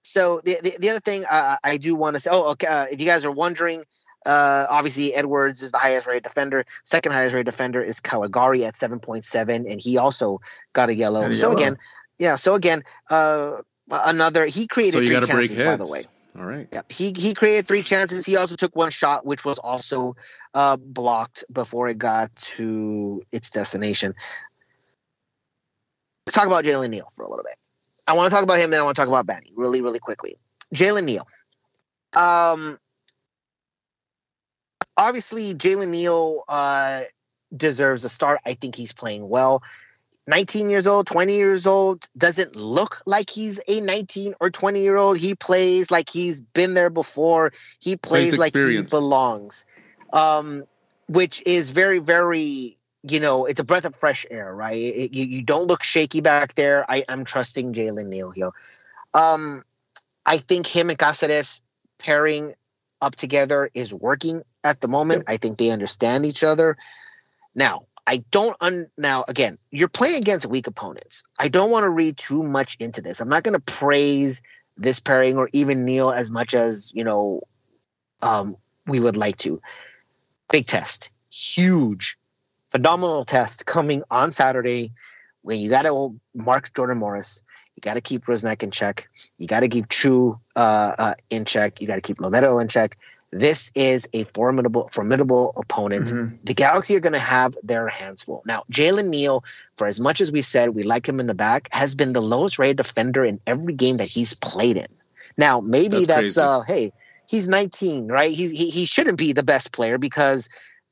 [0.03, 2.31] So the the, the other thing uh, I do want to say.
[2.33, 2.67] Oh, okay.
[2.67, 3.85] Uh, if you guys are wondering,
[4.27, 6.65] uh, obviously Edwards is the highest rated defender.
[6.85, 10.41] Second highest rated defender is Calegari at seven point seven, and he also
[10.73, 11.23] got a yellow.
[11.23, 11.57] Got a so yellow.
[11.57, 11.77] again,
[12.19, 12.37] yeah.
[12.37, 15.61] So again, uh, another he created So three chances.
[15.61, 16.05] By the way,
[16.39, 16.69] All right.
[16.73, 18.27] yeah, he he created three chances.
[18.27, 20.17] He also took one shot, which was also
[20.55, 24.15] uh, blocked before it got to its destination.
[26.27, 27.57] Let's talk about Jalen Neal for a little bit.
[28.09, 29.99] I want to talk about him, then I want to talk about Batty really, really
[29.99, 30.37] quickly.
[30.75, 31.29] Jalen Neal.
[32.17, 32.79] Um,
[34.97, 37.03] obviously, Jalen Neal uh,
[37.55, 38.41] deserves a start.
[38.47, 39.63] I think he's playing well.
[40.27, 44.97] 19 years old, 20 years old, doesn't look like he's a 19 or 20 year
[44.97, 45.19] old.
[45.19, 47.53] He plays like he's been there before.
[47.81, 49.67] He plays like he belongs,
[50.15, 50.65] um,
[51.09, 54.77] which is very, very, you know, it's a breath of fresh air, right?
[54.77, 56.85] It- you, you don't look shaky back there.
[56.91, 58.51] I, I'm trusting Jalen Neal here.
[59.15, 59.65] Um,
[60.27, 61.63] I think him and Cáceres
[61.99, 62.55] pairing
[63.01, 65.25] up together is working at the moment.
[65.29, 66.77] I think they understand each other.
[67.55, 71.25] Now, I don't un now again, you're playing against weak opponents.
[71.39, 73.21] I don't want to read too much into this.
[73.21, 74.43] I'm not going to praise
[74.77, 77.43] this pairing or even Neal as much as, you know,
[78.23, 79.61] um we would like to.
[80.51, 81.11] Big test.
[81.31, 82.18] Huge.
[82.71, 84.93] Phenomenal test coming on Saturday
[85.43, 87.43] when you got to mark Jordan Morris.
[87.77, 89.09] You got to keep Rusnak in check.
[89.39, 91.81] You got to keep Chu uh, uh, in check.
[91.81, 92.97] You got to keep Lodeiro in check.
[93.31, 96.07] This is a formidable, formidable opponent.
[96.07, 96.39] Mhm.
[96.45, 98.43] The Galaxy are going to have their hands full.
[98.47, 99.45] Now, Jalen Neal,
[99.77, 102.23] for as much as we said we like him in the back, has been the
[102.23, 104.89] lowest rated defender in every game that he's played in.
[105.37, 106.93] Now, maybe That's that's, uh, hey,
[107.29, 108.33] he's 19, right?
[108.35, 110.49] He's, he he shouldn't be the best player because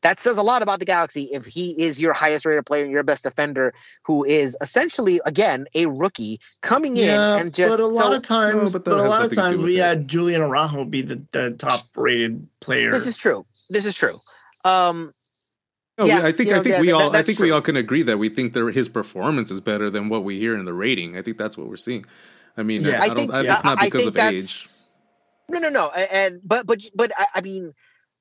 [0.07, 2.93] that says a lot about the Galaxy if he is your highest rated player and
[2.93, 7.83] your best defender, who is essentially again a rookie coming in Yeah, and just but
[7.83, 9.63] a lot so- of times, No, but but, a lot of nothing to do times
[9.63, 9.83] we it.
[9.83, 12.91] had Julian Araujo be the, the top rated player.
[12.93, 13.45] this is true.
[13.69, 14.21] This is true.
[14.65, 15.13] Um,
[15.99, 17.27] No, Yeah, we, I think you know, I think yeah, we that- all I that's
[17.27, 20.23] think we all can agree that we think that his performance is better than what
[20.25, 21.17] we hear in the rating.
[21.19, 22.05] I think that's what we're seeing.
[22.57, 23.01] I mean, Yeah.
[23.01, 23.17] I, I don't.
[23.17, 24.43] think I, yeah, it's not I because think of age.
[24.43, 25.01] that's-
[25.49, 25.89] No, no, no.
[25.91, 27.73] And but but but I, I mean,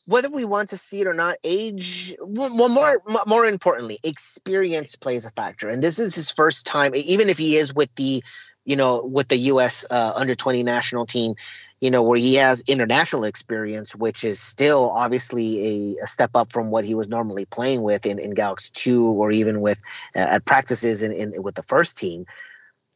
[0.06, 2.16] whether we want to see it or not, age.
[2.20, 5.70] Well, more more importantly, experience plays a factor.
[5.70, 8.24] And this is his first time, even if he is with the,
[8.66, 9.86] you know, with the U.S.
[9.90, 11.36] Uh, under twenty national team.
[11.82, 15.60] You know, where he has international experience, which is still obviously
[16.00, 19.08] a, a step up from what he was normally playing with in, in Galaxy 2
[19.12, 19.82] or even with
[20.16, 22.26] uh, at practices in, in with the first team.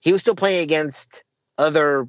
[0.01, 1.23] He was still playing against
[1.57, 2.07] other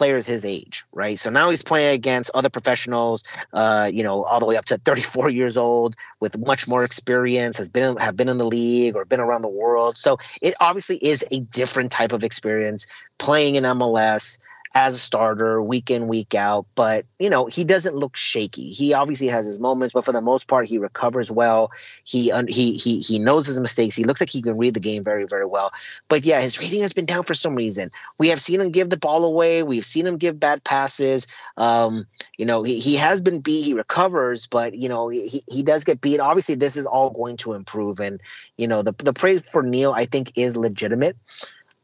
[0.00, 1.18] players his age, right?
[1.18, 3.22] So now he's playing against other professionals,
[3.52, 7.58] uh, you know, all the way up to 34 years old with much more experience,
[7.58, 9.98] has been have been in the league or been around the world.
[9.98, 12.86] So it obviously is a different type of experience
[13.18, 14.38] playing in MLS
[14.74, 18.94] as a starter week in week out but you know he doesn't look shaky he
[18.94, 21.70] obviously has his moments but for the most part he recovers well
[22.04, 25.02] he he he he knows his mistakes he looks like he can read the game
[25.02, 25.72] very very well
[26.08, 28.90] but yeah his rating has been down for some reason we have seen him give
[28.90, 29.62] the ball away.
[29.62, 31.26] We've seen him give bad passes.
[31.56, 32.06] Um,
[32.38, 33.62] you know, he, he has been beat.
[33.62, 36.20] He recovers, but you know, he, he does get beat.
[36.20, 38.20] Obviously, this is all going to improve, and
[38.56, 41.16] you know, the the praise for Neal I think is legitimate.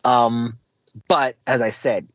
[0.04, 0.58] Um,
[1.08, 2.08] but as I said,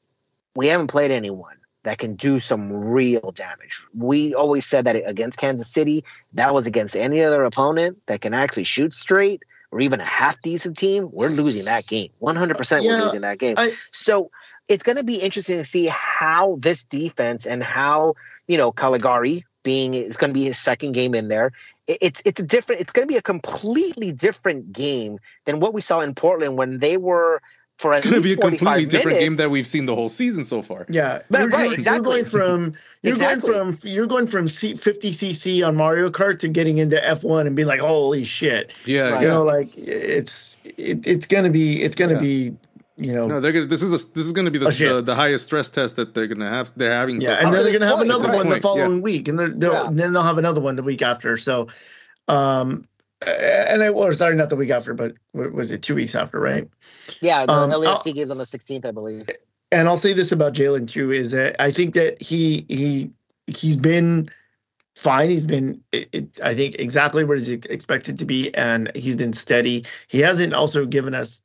[0.56, 3.86] we haven't played anyone that can do some real damage.
[3.94, 8.34] We always said that against Kansas City, that was against any other opponent that can
[8.34, 12.10] actually shoot straight or even a half decent team, we're losing that game.
[12.22, 13.56] 100% Yeah, we're losing that game.
[13.58, 14.30] I- so
[14.68, 18.16] it's going to be interesting to see how this defense and how,
[18.48, 21.52] you know, Calegari being is going to be his second game in there.
[21.88, 25.74] It- It's it's a different it's going to be a completely different game than what
[25.74, 27.42] we saw in Portland when they were
[27.82, 30.46] for It's going to be a completely different game that we've seen the whole season
[30.46, 30.86] so far.
[30.90, 32.16] Yeah, Right, you're, right, you're- exactly.
[32.18, 32.74] You're going from
[33.04, 33.52] you're Exactly.
[33.52, 34.78] going from you're going from 50
[35.12, 38.72] cc on Mario Kart to getting into F1 and being like, holy shit!
[38.86, 39.22] Yeah, Right.
[39.22, 39.34] You yeah.
[39.34, 42.20] know, like it's it, it's gonna be it's gonna Yeah.
[42.20, 42.54] be
[42.98, 43.66] you know No, they're gonna.
[43.66, 46.14] This is a, this is going to be the, the the highest stress test that
[46.14, 46.72] they're going to have.
[46.76, 47.20] They're having.
[47.20, 47.46] yeah, far.
[47.46, 48.70] and then they're gonna have point, another at this one the point, yeah.
[48.84, 49.90] following week, and they're, they'll, Yeah.
[49.92, 51.36] then they'll have another one the week after.
[51.38, 51.68] So,
[52.28, 52.88] um,
[53.28, 56.68] and I or sorry, not the week after, but was it two weeks after, right?
[57.22, 59.30] yeah, the um, LAFC games on the 16th, I believe.
[59.72, 63.12] and I'll say this about Jalen too is that I think that he he
[63.48, 64.30] he's been
[64.96, 65.30] fine.
[65.30, 69.34] He's been, it, it, I think, exactly where he's expected to be, and he's been
[69.34, 69.86] steady.
[70.08, 71.42] He hasn't also given us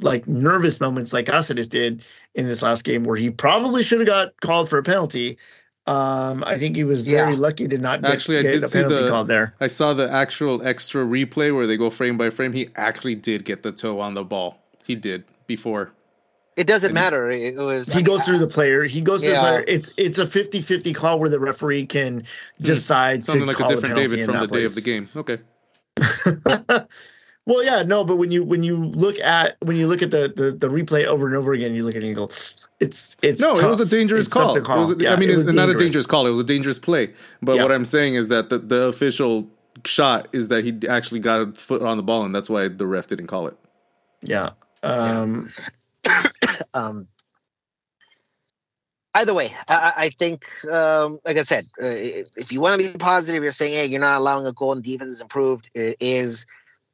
[0.00, 2.04] like nervous moments like Asadis did
[2.34, 5.38] in this last game, where he probably should have got called for a penalty.
[5.86, 7.24] Um, I think he was Yeah.
[7.24, 9.54] very lucky to not get, Actually, I get did a see penalty the- called there.
[9.60, 12.52] I saw the actual extra replay where they go frame by frame.
[12.52, 14.62] He actually did get the toe on the ball.
[14.84, 15.92] He did before.
[16.56, 17.30] It doesn't matter.
[17.30, 17.88] It was.
[17.88, 18.84] I He mean, goes through the player.
[18.84, 19.64] He goes through the player.
[19.66, 22.24] It's it's a 50-50 call where the referee can
[22.60, 25.08] decide Something to like a different David from the that day of the game.
[25.16, 25.38] Okay.
[27.46, 30.32] well, yeah, no, but when you when you look at when you look at the,
[30.36, 32.24] the the replay over and over again, you look at it and you go,
[32.80, 34.76] it's it's No, it was a dangerous It's tough call.
[34.76, 36.26] It was a- Yeah, I mean, it it's was not a dangerous call.
[36.26, 37.12] It was a dangerous play.
[37.42, 37.62] But Yeah.
[37.62, 39.48] what I'm saying is that the, the official
[39.84, 42.86] shot is that he actually got a foot on the ball, and that's why the
[42.86, 43.56] ref didn't call it.
[44.22, 44.50] Yeah.
[44.82, 45.48] Um,
[46.74, 47.08] um,
[49.14, 51.88] either way, I, I- I think, um, like I said, uh,
[52.36, 54.82] if you want to be positive, you're saying, hey, you're not allowing a goal and
[54.82, 55.68] defense is improved.
[55.74, 56.46] It is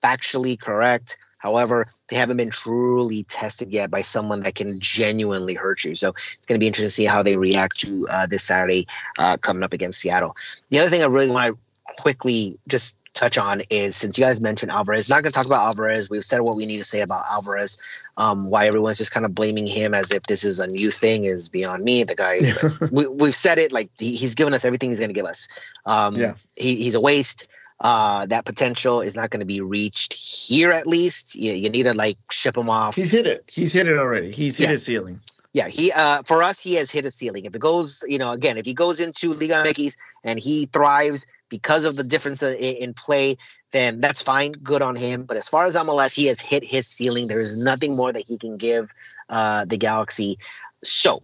[0.03, 1.16] factually correct.
[1.38, 5.94] However, they haven't been truly tested yet by someone that can genuinely hurt you.
[5.94, 8.86] So it's going to be interesting to see how they react to uh, this Saturday
[9.18, 10.34] uh, coming up against Seattle.
[10.70, 14.40] The other thing I really want to quickly just touch on is since you guys
[14.40, 16.11] mentioned Alvarez, not going to talk about Alvarez.
[16.11, 17.78] We've said what we need to say about Alvarez.
[18.16, 21.24] Um, why everyone's just kind of blaming him as if this is a new thing
[21.24, 22.05] is beyond me.
[22.05, 22.40] The guy,
[22.90, 25.49] we, we've said it like he, he's given us everything he's going to give us.
[25.86, 26.34] Um, Yeah.
[26.57, 27.49] he, he's a waste.
[27.81, 30.70] Uh, that potential is not going to be reached here.
[30.72, 32.97] At least you, you need to like ship him off.
[32.97, 33.45] he's hit it.
[33.53, 34.33] He's hit it already.
[34.33, 34.70] He's hit Yeah.
[34.70, 35.20] his ceiling.
[35.53, 37.45] Yeah, he uh for us he has hit a ceiling.
[37.45, 41.27] If it goes, you know, again, if he goes into Liga MX and he thrives
[41.51, 43.37] because of the difference in, in play,
[43.72, 44.53] then that's fine.
[44.53, 45.24] Good on him.
[45.24, 47.29] But as far as MLS, he has hit his ceiling.
[47.29, 48.93] There is nothing more that he can give
[49.29, 50.39] uh the Galaxy.
[50.85, 51.22] So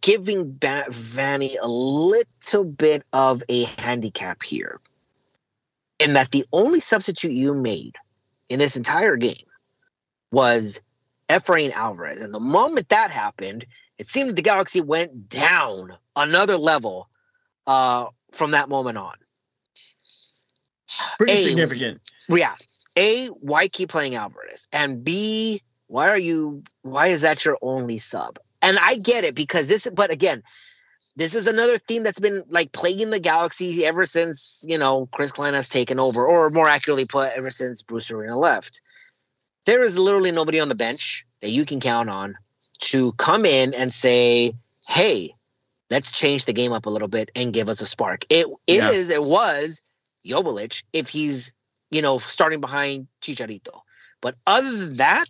[0.00, 4.80] giving ba- Vanney a little bit of a handicap here,
[5.98, 7.96] in that the only substitute you made
[8.48, 9.44] in this entire game
[10.32, 10.80] was
[11.28, 12.22] Efrain Alvarez.
[12.22, 13.66] And the moment that happened,
[13.98, 17.08] it seemed that the Galaxy went down another level
[17.66, 19.14] uh, from that moment on.
[21.18, 21.42] Pretty Hey.
[21.42, 22.00] significant.
[22.28, 22.54] Yeah.
[22.96, 24.66] A, why keep playing Alvarez?
[24.72, 28.38] And B, why are you why is that your only sub?
[28.62, 30.42] And I get it because this but again,
[31.16, 35.32] this is another theme that's been like plaguing the galaxy ever since, you know, Chris
[35.32, 38.80] Klein has taken over, or more accurately put, ever since Bruce Arena left.
[39.66, 42.36] There is literally nobody on the bench that you can count on
[42.80, 44.52] to come in and say,
[44.88, 45.34] Hey,
[45.90, 48.24] let's change the game up a little bit and give us a spark.
[48.30, 49.16] It is, Yeah.
[49.16, 49.82] it was
[50.24, 51.52] Joveljic if he's
[51.90, 53.80] you know, starting behind Chicharito.
[54.20, 55.28] But other than that,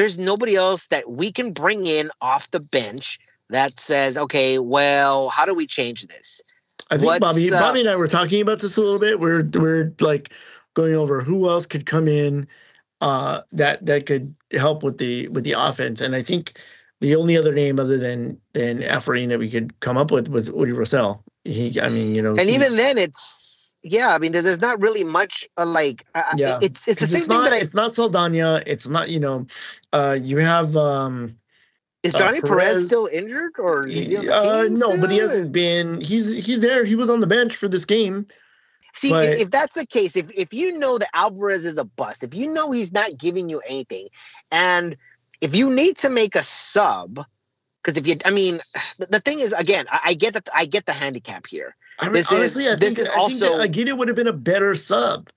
[0.00, 3.18] there's nobody else that we can bring in off the bench
[3.50, 6.40] that says, okay, well, how do we change this?
[6.90, 9.20] I think What's, Bobby, uh, Bobby and I were talking about this a little bit.
[9.20, 10.32] We're we're like
[10.72, 12.48] going over who else could come in
[13.02, 16.00] uh, that that could help with the with the offense.
[16.00, 16.58] And I think
[17.00, 20.48] the only other name other than than Efrain that we could come up with was
[20.48, 21.22] Uri Rosell.
[21.44, 24.10] He, I mean, you know, And even then, it's yeah.
[24.10, 26.04] I mean, there's not really much uh, like.
[26.14, 26.58] Uh, Yeah.
[26.60, 27.58] It's it's the same thing not, that I.
[27.58, 28.62] It's not Saldana.
[28.66, 29.46] It's not you know,
[29.92, 31.34] uh, you have um,
[32.02, 35.00] Is uh, Donnie Perez, Perez- still injured or is he on the uh, team no,
[35.00, 36.00] but he hasn't been.
[36.02, 36.84] He's he's there.
[36.84, 38.26] He was on the bench for this game.
[38.92, 41.84] See, But- if, if that's the case, if if you know that Alvarez is a
[41.84, 44.08] bust, if you know he's not giving you anything,
[44.50, 44.94] and
[45.40, 47.20] if you need to make a sub,
[47.82, 48.60] because if you, I mean,
[48.98, 51.76] the, the thing is, again, I, I get that I get the handicap here.
[51.98, 54.16] I mean, This is- honestly, I this think, is I think also- Aguirre would have
[54.16, 55.28] been a better sub.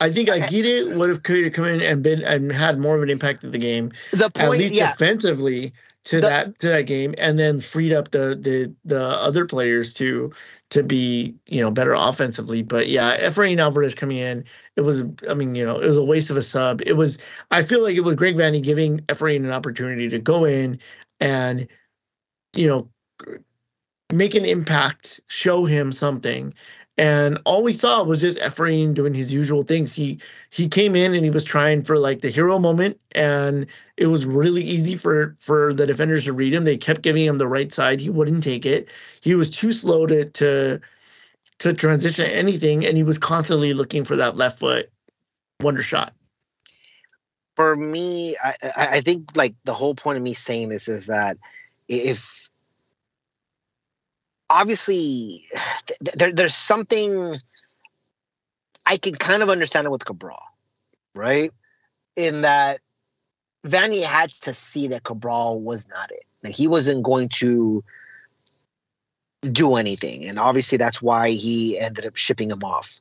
[0.00, 3.02] I think Aguirre would have could have come in and been and had more of
[3.02, 5.72] an impact in the game, The at point, least yeah, defensively
[6.06, 9.92] to The- that to that game, and then freed up the the the other players
[9.94, 10.32] to
[10.70, 12.62] to be you know better offensively.
[12.62, 14.44] But yeah, Efrain Alvarez coming in,
[14.76, 16.80] it was I mean you know it was a waste of a sub.
[16.86, 17.18] It was
[17.50, 20.78] I feel like it was Greg Vanney giving Efrain an opportunity to go in
[21.20, 21.66] and
[22.56, 22.88] you know
[24.12, 26.54] make an impact, show him something.
[26.98, 29.92] And all we saw was just Efrain doing his usual things.
[29.92, 30.18] He
[30.50, 33.66] he came in and he was trying for like the hero moment, and
[33.98, 36.64] it was really easy for for the defenders to read him.
[36.64, 38.00] They kept giving him the right side.
[38.00, 38.88] He wouldn't take it.
[39.20, 40.80] He was too slow to to
[41.58, 44.90] to transition anything, and he was constantly looking for that left foot
[45.62, 46.14] wonder shot.
[47.56, 51.38] for me, I I think like the whole point of me saying this is that
[51.88, 52.45] if
[54.56, 55.44] obviously
[55.86, 57.34] th- there, there's something
[58.86, 60.42] I can kind of understand it with Cabral,
[61.14, 61.52] right?
[62.16, 62.80] In that
[63.66, 66.24] Vanney had to see that Cabral was not it.
[66.42, 67.84] Like he wasn't going to
[69.52, 70.24] do anything.
[70.24, 73.00] And obviously that's why he ended up shipping him off.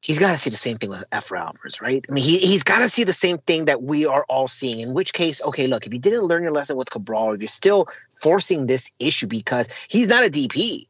[0.00, 2.04] He's got to see the same thing with Efra Alvarez, right?
[2.08, 4.80] I mean, he, he's got to see the same thing that we are all seeing.
[4.80, 7.48] In which case, okay, look, if you didn't learn your lesson with Cabral, if you're
[7.48, 7.88] still
[8.20, 10.86] forcing this issue because he's not a DP,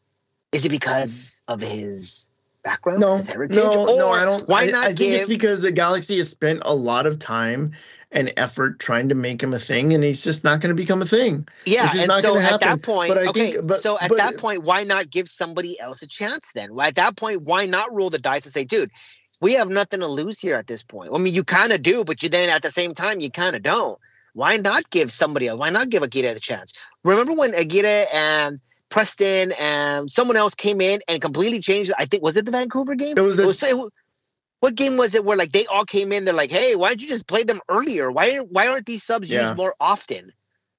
[0.53, 2.31] is it because of his
[2.63, 3.57] background, No, his heritage?
[3.57, 4.09] no, or no.
[4.09, 4.49] I don't.
[4.49, 7.73] Why I, not I think it's because the Galaxy has spent a lot of time
[8.13, 11.03] and effort trying to make him a thing, and he's just not going to become
[11.03, 11.47] a thing.
[11.67, 13.53] Yeah, and not so at that point, but okay.
[13.53, 16.75] think- but- so at but- that point, why not give somebody else a chance then?
[16.75, 18.91] Why- At that point, why not roll the dice and say, dude,
[19.41, 21.11] we have nothing to lose here at this point.
[21.13, 23.55] I mean, you kind of do, but you then at the same time, you kind
[23.57, 23.99] of don't.
[24.37, 25.59] Why not give somebody else?
[25.59, 26.75] Why not give Aguirre the chance?
[27.05, 28.59] Remember when Aguirre and
[28.91, 31.91] Preston and someone else came in and completely changed?
[31.99, 33.17] I think was it the Vancouver game?
[33.17, 33.93] It was the- it
[34.61, 36.27] what game was it where like they all came in?
[36.27, 38.13] They're like, hey, why don't you just play them earlier?
[38.13, 39.41] Why why aren't these subs Yeah.
[39.41, 40.31] used more often?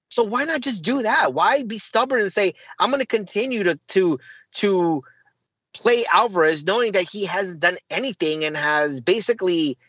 [0.09, 1.33] So why not just do that?
[1.33, 4.19] Why be stubborn and say I'm going to continue to to
[4.57, 5.03] to
[5.73, 9.79] play Alvarez, knowing that he hasn't done anything and has basically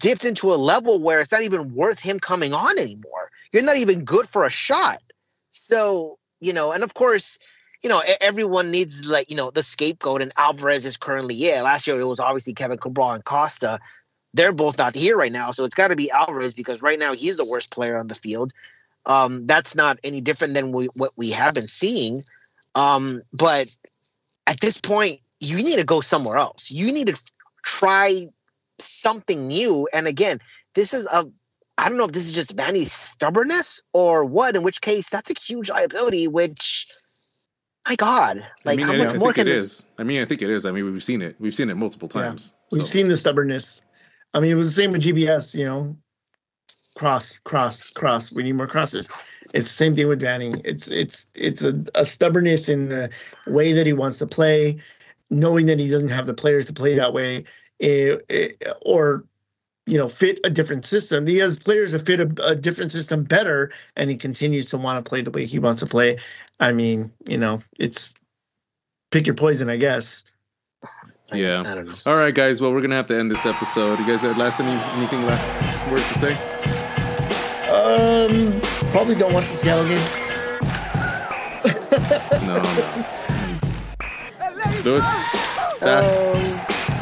[0.00, 3.30] dipped into a level where it's not even worth him coming on anymore.
[3.52, 5.02] You're not even good for a shot.
[5.50, 7.38] So you know, and of course,
[7.82, 11.62] you know, everyone needs like you know the scapegoat, and Alvarez is currently yeah.
[11.62, 13.80] Last year it was obviously Kevin Cabral and Costa.
[14.34, 17.14] They're both not here right now, so it's got to be Alvarez because right now
[17.14, 18.52] he's the worst player on the field.
[19.06, 22.24] Um, that's not any different than we, what we have been seeing.
[22.74, 23.68] Um, but
[24.46, 26.70] at this point, you need to go somewhere else.
[26.70, 27.32] You need to
[27.62, 28.28] try
[28.78, 29.88] something new.
[29.92, 30.40] And again,
[30.74, 31.26] this is a
[31.78, 34.56] I don't know if this is just Vanney's stubbornness or what.
[34.56, 36.26] In which case, that's a huge liability.
[36.26, 36.88] Which,
[37.88, 39.84] my God, I like mean, how much I more think can it it- is.
[39.96, 40.66] I mean, I think it is.
[40.66, 41.36] I mean, we've seen it.
[41.38, 42.22] We've seen it multiple Yeah.
[42.22, 42.54] times.
[42.72, 42.88] We've so.
[42.88, 43.82] seen the stubbornness.
[44.34, 45.54] I mean, it was the same with GBS.
[45.54, 45.96] You know,
[46.96, 48.32] cross, cross, cross.
[48.32, 49.08] We need more crosses.
[49.54, 50.60] It's the same thing with Vanney.
[50.64, 53.08] It's it's it's a, a stubbornness in the
[53.46, 54.78] way that he wants to play,
[55.30, 57.44] knowing that he doesn't have the players to play that way,
[58.82, 59.24] or
[59.86, 61.26] you know, fit a different system.
[61.26, 65.02] He has players that fit a, a different system better, and he continues to want
[65.02, 66.18] to play the way he wants to play.
[66.60, 68.14] I mean, you know, it's
[69.10, 70.24] pick your poison, I guess.
[71.32, 71.60] I- Yeah.
[71.60, 71.94] I don't know.
[72.04, 72.60] All right, guys.
[72.60, 73.98] Well, we're gonna have to end this episode.
[73.98, 75.46] You guys have last any anything last
[75.90, 76.34] words to say?
[77.72, 78.60] Um,
[78.92, 80.04] probably don't watch the Seattle game.
[82.46, 83.04] No, no.
[84.84, 85.04] Lewis,
[85.80, 86.10] fast.
[86.12, 86.47] Um,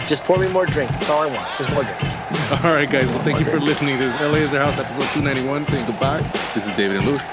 [0.07, 0.91] just pour me more drink.
[0.93, 1.49] That's all I want.
[1.59, 2.03] Just more drink.
[2.65, 3.11] All right, guys.
[3.11, 3.99] Well, thank you for listening.
[3.99, 5.65] This is LA is Our House, episode 291.
[5.65, 6.21] Saying goodbye.
[6.55, 7.27] This is David and Lewis.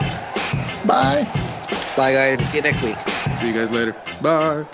[0.86, 1.24] Bye.
[1.96, 2.50] Bye, guys.
[2.50, 2.98] See you next week.
[3.38, 3.96] See you guys later.
[4.22, 4.66] Bye.